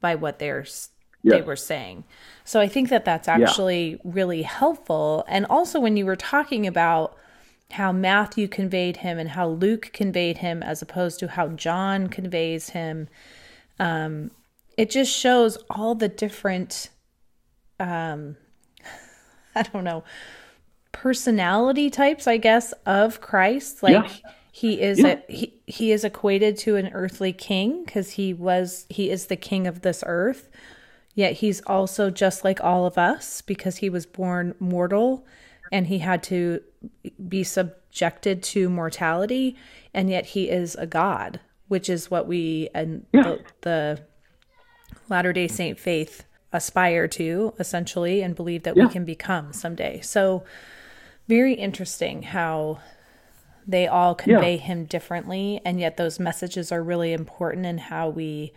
by 0.00 0.14
what 0.14 0.38
they're 0.38 0.64
they 1.30 1.42
were 1.42 1.56
saying. 1.56 2.04
So 2.44 2.60
I 2.60 2.68
think 2.68 2.88
that 2.90 3.04
that's 3.04 3.28
actually 3.28 3.98
really 4.04 4.42
helpful. 4.42 5.24
And 5.28 5.46
also 5.46 5.80
when 5.80 5.96
you 5.96 6.06
were 6.06 6.16
talking 6.16 6.66
about 6.66 7.16
how 7.72 7.92
Matthew 7.92 8.46
conveyed 8.48 8.98
him 8.98 9.18
and 9.18 9.30
how 9.30 9.48
Luke 9.48 9.90
conveyed 9.92 10.38
him 10.38 10.62
as 10.62 10.82
opposed 10.82 11.18
to 11.20 11.28
how 11.28 11.48
John 11.48 12.08
conveys 12.08 12.70
him, 12.70 13.08
um, 13.80 14.30
it 14.76 14.90
just 14.90 15.12
shows 15.16 15.56
all 15.70 15.94
the 15.94 16.08
different, 16.08 16.90
um, 17.80 18.36
I 19.54 19.62
don't 19.62 19.84
know, 19.84 20.04
personality 20.92 21.90
types, 21.90 22.26
I 22.26 22.36
guess, 22.36 22.72
of 22.86 23.20
Christ. 23.20 23.82
Like 23.82 23.94
Yeah. 23.94 24.32
he 24.52 24.80
is 24.80 25.00
Yeah. 25.00 25.18
a 25.28 25.32
he, 25.32 25.54
he 25.66 25.92
is 25.92 26.04
equated 26.04 26.56
to 26.58 26.76
an 26.76 26.88
earthly 26.92 27.32
king 27.32 27.84
because 27.84 28.12
he 28.12 28.32
was 28.34 28.86
he 28.88 29.10
is 29.10 29.26
the 29.26 29.36
king 29.36 29.66
of 29.66 29.80
this 29.82 30.04
earth. 30.06 30.48
Yet 31.14 31.34
he's 31.34 31.60
also 31.62 32.10
just 32.10 32.44
like 32.44 32.60
all 32.62 32.86
of 32.86 32.98
us 32.98 33.40
because 33.40 33.76
he 33.76 33.88
was 33.88 34.04
born 34.06 34.54
mortal 34.58 35.24
and 35.70 35.86
he 35.86 35.98
had 35.98 36.22
to 36.24 36.60
be 37.28 37.44
subjected 37.44 38.42
to 38.42 38.68
mortality 38.68 39.56
and 39.92 40.10
yet 40.10 40.26
he 40.26 40.50
is 40.50 40.74
a 40.74 40.86
god, 40.86 41.38
which 41.68 41.88
is 41.88 42.10
what 42.10 42.26
we 42.26 42.68
and 42.74 43.06
Yeah. 43.12 43.22
the, 43.22 43.40
the 43.62 44.00
Latter-day 45.08 45.48
Saint 45.48 45.78
faith 45.78 46.24
aspire 46.52 47.06
to 47.08 47.54
essentially 47.58 48.22
and 48.22 48.34
believe 48.34 48.62
that 48.64 48.76
Yeah. 48.76 48.86
we 48.86 48.92
can 48.92 49.04
become 49.04 49.52
someday. 49.52 50.00
So 50.00 50.44
very 51.28 51.54
interesting 51.54 52.22
how 52.22 52.80
they 53.66 53.86
all 53.86 54.14
convey 54.14 54.56
him 54.58 54.84
differently 54.84 55.60
and 55.64 55.80
yet 55.80 55.96
those 55.96 56.18
messages 56.20 56.70
are 56.72 56.82
really 56.82 57.12
important 57.12 57.64
in 57.66 57.78
how 57.78 58.08
we 58.10 58.52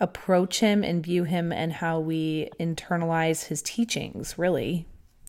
approach 0.00 0.60
him 0.60 0.82
and 0.82 1.04
view 1.04 1.24
him 1.24 1.52
and 1.52 1.72
how 1.72 2.00
we 2.00 2.48
internalize 2.58 3.44
his 3.46 3.62
teachings 3.62 4.38
really 4.38 4.86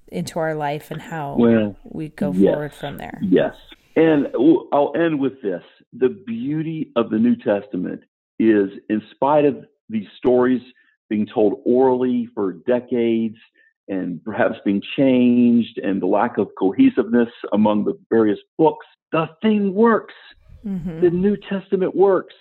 into 0.08 0.40
our 0.40 0.56
life 0.56 0.92
and 0.92 1.02
how 1.02 1.36
Well, 1.38 1.76
we 1.84 2.10
go 2.10 2.32
yes. 2.34 2.44
forward 2.54 2.74
from 2.74 2.98
there. 2.98 3.20
Yes. 3.22 3.54
And 3.96 4.28
I'll 4.72 4.94
end 4.96 5.20
with 5.20 5.42
this. 5.42 5.64
The 5.94 6.10
beauty 6.26 6.92
of 6.96 7.10
the 7.10 7.18
New 7.20 7.36
Testament 7.36 8.02
is, 8.40 8.70
in 8.90 9.02
spite 9.12 9.46
of 9.46 9.66
these 9.90 10.08
stories 10.18 10.62
being 11.10 11.28
told 11.28 11.62
orally 11.66 12.30
for 12.34 12.54
decades 12.54 13.36
and 13.90 14.24
perhaps 14.24 14.56
being 14.64 14.82
changed 14.96 15.78
and 15.80 16.02
the 16.02 16.06
lack 16.06 16.38
of 16.38 16.48
cohesiveness 16.58 17.28
among 17.52 17.84
the 17.84 18.00
various 18.10 18.40
books, 18.58 18.86
the 19.12 19.28
thing 19.42 19.74
works. 19.74 20.14
Mhm. 20.66 21.02
The 21.02 21.10
New 21.10 21.36
Testament 21.36 21.94
works. 21.96 22.36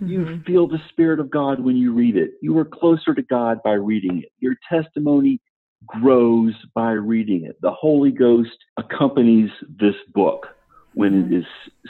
You 0.00 0.20
mm-hmm. 0.20 0.42
feel 0.42 0.66
the 0.66 0.80
Spirit 0.88 1.20
of 1.20 1.30
God 1.30 1.60
when 1.60 1.76
you 1.76 1.92
read 1.92 2.16
it. 2.16 2.32
You 2.40 2.58
are 2.58 2.64
closer 2.64 3.14
to 3.14 3.22
God 3.22 3.62
by 3.62 3.72
reading 3.72 4.18
it. 4.18 4.32
Your 4.40 4.56
testimony 4.68 5.40
grows 5.86 6.54
by 6.74 6.92
reading 6.92 7.44
it. 7.44 7.60
The 7.60 7.72
Holy 7.72 8.10
Ghost 8.10 8.56
accompanies 8.76 9.50
this 9.68 9.94
book 10.14 10.48
when 10.94 11.14
it 11.14 11.24
mm-hmm. 11.26 11.36
is 11.36 11.44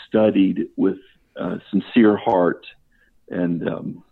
studied 0.06 0.68
with 0.76 0.98
a 1.36 1.58
sincere 1.70 2.16
heart. 2.16 2.66
And 3.30 3.66
um, 3.68 4.04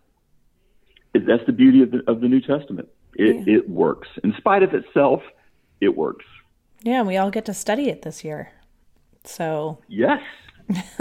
it, 1.13 1.27
that's 1.27 1.45
the 1.45 1.53
beauty 1.53 1.83
of 1.83 1.91
the, 1.91 2.01
of 2.07 2.21
the 2.21 2.27
New 2.27 2.41
Testament. 2.41 2.89
It, 3.15 3.47
it 3.47 3.69
works. 3.69 4.07
In 4.23 4.33
spite 4.37 4.63
of 4.63 4.73
itself, 4.73 5.21
it 5.79 5.95
works. 5.95 6.25
Yeah, 6.83 6.99
and 6.99 7.07
we 7.07 7.17
all 7.17 7.29
get 7.29 7.45
to 7.45 7.53
study 7.53 7.89
it 7.89 8.01
this 8.01 8.23
year. 8.23 8.51
So 9.23 9.79
Yes. 9.87 10.21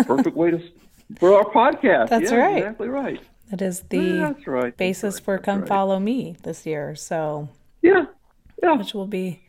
Perfect 0.04 0.36
way 0.36 0.50
to 0.50 0.60
for 1.18 1.34
our 1.34 1.44
podcast. 1.44 2.08
That's 2.08 2.30
Yeah, 2.30 2.38
right. 2.38 2.56
Exactly 2.58 2.88
right. 2.88 3.20
that 3.50 3.62
is 3.62 3.80
the 3.88 3.98
Yeah, 3.98 4.32
that's 4.32 4.46
right. 4.46 4.76
Basis 4.76 5.16
right. 5.16 5.24
for 5.24 5.36
That's 5.36 5.44
Come 5.44 5.60
right. 5.60 5.68
Follow 5.68 5.98
Me 5.98 6.36
this 6.42 6.66
year. 6.66 6.94
So 6.94 7.48
Yeah. 7.82 8.04
Yeah. 8.62 8.76
which 8.76 8.94
will 8.94 9.06
be 9.06 9.42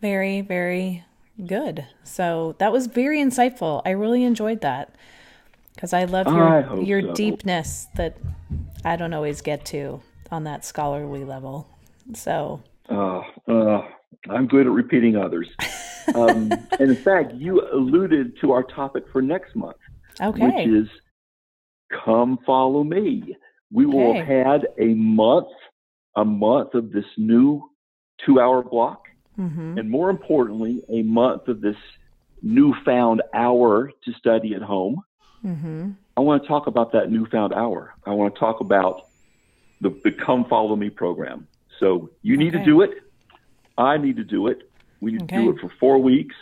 very, 0.00 0.40
very 0.40 1.04
good. 1.46 1.86
So 2.04 2.54
that 2.58 2.72
was 2.72 2.86
very 2.86 3.18
insightful. 3.18 3.82
I 3.84 3.90
really 3.90 4.24
enjoyed 4.24 4.60
that 4.60 4.94
because 5.74 5.92
I 5.92 6.04
love 6.04 6.26
your 6.26 6.62
hope 6.62 6.86
your 6.86 7.02
so. 7.02 7.12
deepness 7.14 7.86
that 7.96 8.16
I 8.84 8.96
don't 8.96 9.12
always 9.14 9.40
get 9.40 9.64
to 9.66 10.00
on 10.30 10.44
that 10.44 10.64
scholarly 10.64 11.24
level. 11.24 11.68
So 12.14 12.62
Uh, 12.90 13.22
uh, 13.48 13.82
I'm 14.30 14.46
good 14.46 14.66
at 14.66 14.72
repeating 14.72 15.16
others. 15.16 15.48
Um, 16.14 16.50
and 16.80 16.88
in 16.88 16.96
fact, 16.96 17.34
you 17.34 17.60
alluded 17.70 18.40
to 18.40 18.52
our 18.52 18.62
topic 18.62 19.04
for 19.12 19.20
next 19.20 19.54
month, 19.54 19.76
okay, 20.20 20.40
which 20.40 20.68
is 20.68 20.88
come 22.04 22.38
follow 22.44 22.84
me. 22.84 23.36
We 23.72 23.86
will 23.86 24.14
have 24.14 24.26
had 24.26 24.68
a 24.78 24.94
month, 24.94 25.48
a 26.16 26.24
month 26.24 26.74
of 26.74 26.92
this 26.92 27.04
new 27.16 27.70
two 28.24 28.40
hour 28.40 28.62
block. 28.62 29.02
hmm 29.36 29.78
And 29.78 29.90
more 29.90 30.10
importantly, 30.10 30.82
a 30.88 31.02
month 31.02 31.48
of 31.48 31.60
this 31.60 31.76
newfound 32.42 33.22
hour 33.34 33.90
to 34.04 34.12
study 34.14 34.54
at 34.54 34.62
home. 34.62 35.02
Mm-hmm. 35.44 35.90
I 36.16 36.20
want 36.20 36.42
to 36.42 36.48
talk 36.48 36.66
about 36.66 36.92
that 36.92 37.10
newfound 37.10 37.52
hour. 37.52 37.94
I 38.06 38.10
want 38.10 38.34
to 38.34 38.40
talk 38.40 38.60
about 38.60 39.02
the, 39.80 39.90
the 40.04 40.10
Come 40.10 40.44
Follow 40.46 40.74
Me 40.76 40.90
program. 40.90 41.46
So 41.78 42.10
you 42.22 42.36
need 42.36 42.54
Okay. 42.54 42.64
to 42.64 42.64
do 42.64 42.82
it. 42.82 42.90
I 43.76 43.96
need 43.98 44.16
to 44.16 44.24
do 44.24 44.48
it. 44.48 44.58
We 45.00 45.12
need 45.12 45.28
to 45.28 45.34
do 45.36 45.50
it 45.50 45.60
for 45.60 45.70
four 45.78 45.98
weeks, 45.98 46.34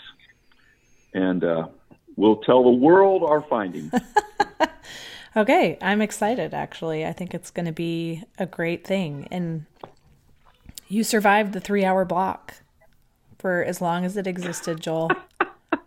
and 1.13 1.45
uh, 1.45 1.69
we'll 2.17 2.37
tell 2.37 2.65
the 2.65 2.71
world 2.71 3.23
our 3.23 3.43
findings. 3.43 3.93
Okay, 5.37 5.77
I'm 5.83 6.01
excited 6.01 6.55
actually. 6.55 7.05
I 7.05 7.13
think 7.13 7.35
it's 7.35 7.51
going 7.51 7.67
to 7.67 7.73
be 7.73 8.25
a 8.39 8.47
great 8.47 8.87
thing. 8.87 9.29
And 9.31 9.67
you 10.89 11.05
survived 11.05 11.53
the 11.53 11.61
three 11.61 11.85
hour 11.85 12.07
block 12.07 12.55
for 13.39 13.63
as 13.63 13.83
long 13.83 14.07
as 14.07 14.17
it 14.17 14.27
existed, 14.27 14.81
Joel. 14.81 15.11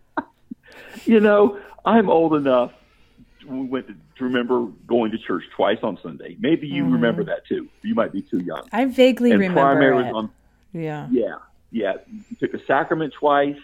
you 1.04 1.18
know, 1.18 1.58
I'm 1.84 2.08
old 2.08 2.34
enough 2.34 2.72
to, 3.40 3.64
went 3.64 3.88
to, 3.88 3.94
to 4.18 4.24
remember 4.24 4.66
going 4.86 5.10
to 5.10 5.18
church 5.18 5.42
twice 5.56 5.78
on 5.82 5.98
Sunday. 6.00 6.36
Maybe 6.38 6.68
you 6.68 6.84
mm-hmm. 6.84 6.92
remember 6.92 7.24
that 7.24 7.44
too. 7.48 7.68
You 7.82 7.96
might 7.96 8.12
be 8.12 8.22
too 8.22 8.38
young. 8.38 8.68
I 8.70 8.84
vaguely 8.84 9.32
and 9.32 9.40
remember 9.40 9.62
primary 9.62 9.96
it. 9.96 10.12
was 10.12 10.14
on 10.14 10.30
yeah. 10.72 11.08
Yeah, 11.10 11.34
yeah. 11.72 11.94
You 12.08 12.36
took 12.38 12.54
a 12.54 12.64
sacrament 12.66 13.14
twice. 13.18 13.58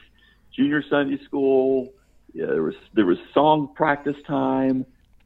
Junior 0.53 0.83
Sunday 0.91 1.23
school. 1.25 1.93
Yeah, 2.37 2.47
there 2.47 2.63
was 2.63 2.75
there 2.93 3.07
was 3.07 3.17
song 3.33 3.73
practice 3.75 4.17
time. 4.27 4.85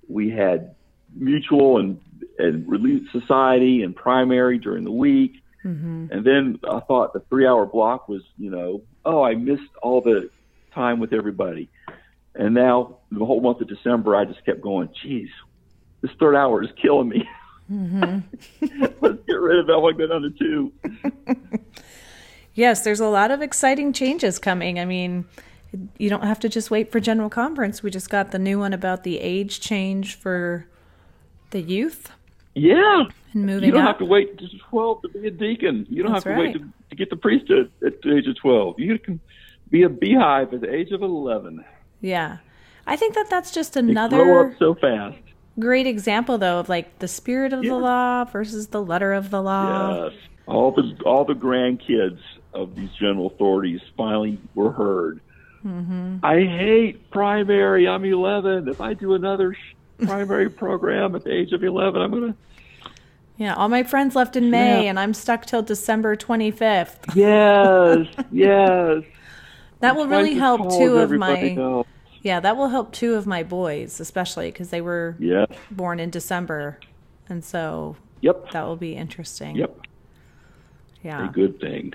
We 0.09 0.31
had 0.31 0.77
mutual 1.12 1.79
and 1.79 2.01
and 2.38 2.68
relief 2.68 3.11
society 3.11 3.83
and 3.83 3.96
primary 3.96 4.59
during 4.59 4.85
the 4.85 4.92
week. 4.92 5.42
hmm 5.62 6.07
And 6.12 6.25
then 6.25 6.61
I 6.62 6.79
thought 6.79 7.12
the 7.12 7.18
three 7.29 7.49
hour 7.49 7.66
block 7.66 8.09
was 8.09 8.23
you 8.38 8.51
know 8.53 8.83
oh, 9.05 9.25
I 9.25 9.35
missed 9.35 9.73
all 9.83 10.01
the 10.03 10.31
time 10.73 11.01
with 11.01 11.12
everybody. 11.12 11.68
And 12.37 12.55
now 12.55 12.99
the 13.11 13.25
whole 13.25 13.40
month 13.40 13.61
of 13.61 13.66
December, 13.66 14.14
I 14.14 14.25
just 14.25 14.44
kept 14.44 14.61
going, 14.61 14.88
geez, 15.03 15.31
this 16.03 16.12
third 16.20 16.37
hour 16.37 16.62
is 16.62 16.70
killing 16.81 17.09
me. 17.09 17.29
Mm-hmm. 17.68 18.85
Let's 19.01 19.18
get 19.27 19.33
rid 19.33 19.59
of 19.59 19.66
that. 19.66 19.73
I 19.73 19.77
want 19.79 19.99
to 19.99 20.07
go 20.07 20.12
down 20.12 20.23
to 20.23 20.31
two. 20.31 20.73
yes, 22.55 22.83
there's 22.83 23.01
a 23.01 23.09
lot 23.09 23.33
of 23.33 23.42
exciting 23.42 23.92
changes 23.92 24.38
coming. 24.38 24.79
I 24.79 24.85
mean, 24.85 25.25
you 25.98 26.11
don't 26.11 26.24
have 26.24 26.40
to 26.40 26.48
just 26.48 26.70
wait 26.70 26.90
for 26.90 27.00
general 27.00 27.30
conference. 27.30 27.83
We 27.83 27.90
just 27.90 28.11
got 28.11 28.30
the 28.33 28.38
new 28.38 28.59
one 28.59 28.72
about 28.72 29.04
the 29.04 29.18
age 29.20 29.61
change 29.61 30.14
for 30.16 30.66
the 31.50 31.61
youth. 31.61 32.11
Yeah. 32.54 33.04
And 33.33 33.46
moving 33.46 33.64
You 33.68 33.72
don't 33.72 33.83
up. 33.83 33.88
have 33.88 33.98
to 33.98 34.04
wait 34.04 34.38
to 34.38 34.46
12 34.70 35.02
to 35.02 35.09
be 35.09 35.28
a 35.28 35.30
deacon. 35.30 35.87
You 35.88 36.02
don't 36.02 36.12
That's 36.12 36.24
have 36.24 36.35
to 36.35 36.40
right. 36.42 36.54
wait 36.54 36.61
to, 36.61 36.68
to 36.90 36.96
get 36.96 37.11
the 37.11 37.16
priesthood 37.16 37.70
at 37.87 38.02
the 38.02 38.16
age 38.16 38.26
of 38.26 38.37
12. 38.37 38.80
You 38.80 38.98
can 38.98 39.20
be 39.70 39.83
a 39.85 39.88
beehive 39.88 40.52
at 40.52 40.61
the 40.62 40.72
age 40.74 40.90
of 40.90 41.02
11. 41.02 41.64
Yeah. 42.00 42.38
I 42.87 42.96
think 42.96 43.14
that 43.14 43.30
that's 43.30 43.52
just 43.52 43.74
They 43.74 43.83
grow 43.83 43.90
another 43.90 44.46
up 44.50 44.59
so 44.59 44.74
fast. 44.74 45.18
great 45.61 45.87
example, 45.87 46.38
though, 46.38 46.59
of 46.59 46.68
like 46.68 46.98
the 46.98 47.06
spirit 47.06 47.52
of 47.52 47.62
Yeah. 47.62 47.70
the 47.70 47.76
law 47.76 48.24
versus 48.24 48.68
the 48.68 48.83
letter 48.83 49.12
of 49.12 49.30
the 49.30 49.40
law. 49.42 50.06
Yes. 50.06 50.14
All 50.46 50.72
the 50.72 50.96
all 51.04 51.24
the 51.24 51.35
grandkids 51.35 52.18
of 52.52 52.74
these 52.74 52.90
general 52.98 53.28
authorities 53.28 53.80
finally 53.96 54.38
were 54.56 54.72
heard. 54.72 55.20
Mm-hmm. 55.64 56.18
I 56.25 56.40
hate 56.44 57.11
primary. 57.11 57.87
I'm 57.87 58.05
11. 58.05 58.68
If 58.68 58.81
I 58.81 58.94
do 58.94 59.14
another 59.14 59.57
primary 59.99 60.49
program 60.62 61.14
at 61.14 61.25
the 61.25 61.33
age 61.33 61.53
of 61.53 61.62
11, 61.62 62.01
I'm 62.01 62.11
gonna. 62.11 62.35
Yeah. 63.37 63.55
All 63.55 63.68
my 63.68 63.83
friends 63.83 64.14
left 64.14 64.37
in 64.37 64.51
May, 64.51 64.85
Yeah. 64.85 64.90
and 64.90 64.99
I'm 65.01 65.14
stuck 65.14 65.46
till 65.46 65.62
December 65.62 66.14
25th. 66.16 67.14
Yes, 67.14 68.07
yes. 68.33 69.03
That 69.81 69.96
will 69.96 70.07
really 70.07 70.33
as 70.33 70.38
help 70.38 70.70
two 70.79 70.96
of 70.99 71.11
my. 71.11 71.55
else. 71.57 71.87
Yeah, 72.23 72.40
that 72.40 72.57
will 72.57 72.68
help 72.68 72.92
two 72.92 73.14
of 73.14 73.27
my 73.27 73.42
boys, 73.42 73.99
especially 73.99 74.51
because 74.51 74.68
they 74.70 74.83
were 74.83 75.16
Yes. 75.18 75.46
born 75.70 75.99
in 76.01 76.11
December, 76.11 76.79
and 77.31 77.42
so 77.42 77.96
Yep. 78.20 78.51
that 78.51 78.66
will 78.66 78.77
be 78.77 78.94
interesting. 78.94 79.57
Yep. 79.57 79.75
Yeah, 81.03 81.27
a 81.29 81.33
good 81.33 81.59
thing. 81.61 81.94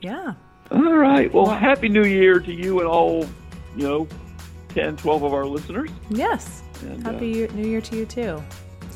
Yeah. 0.00 0.34
All 0.70 0.94
right. 0.94 1.32
Well, 1.32 1.46
happy 1.46 1.88
New 1.88 2.04
Year 2.04 2.38
to 2.40 2.52
you 2.52 2.78
and 2.80 2.88
all, 2.88 3.26
you 3.76 3.82
know, 3.86 4.08
10, 4.70 4.96
12 4.96 5.22
of 5.22 5.34
our 5.34 5.46
listeners. 5.46 5.90
Yes. 6.10 6.62
And, 6.82 7.06
uh, 7.06 7.12
Happy 7.12 7.28
year, 7.28 7.48
New 7.48 7.66
Year 7.66 7.80
to 7.80 7.96
you 7.96 8.06
too. 8.06 8.42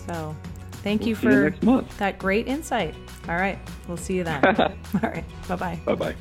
So, 0.06 0.36
thank 0.82 1.00
we'll 1.00 1.08
you 1.10 1.14
for 1.16 1.48
you 1.48 1.84
that 1.98 2.18
great 2.18 2.46
insight. 2.46 2.94
All 3.28 3.36
right. 3.36 3.58
We'll 3.88 3.96
see 3.96 4.14
you 4.14 4.24
then. 4.24 4.44
All 4.56 5.00
right. 5.02 5.24
Bye 5.48 5.56
bye. 5.56 5.80
Bye 5.84 5.94
bye. 5.94 6.14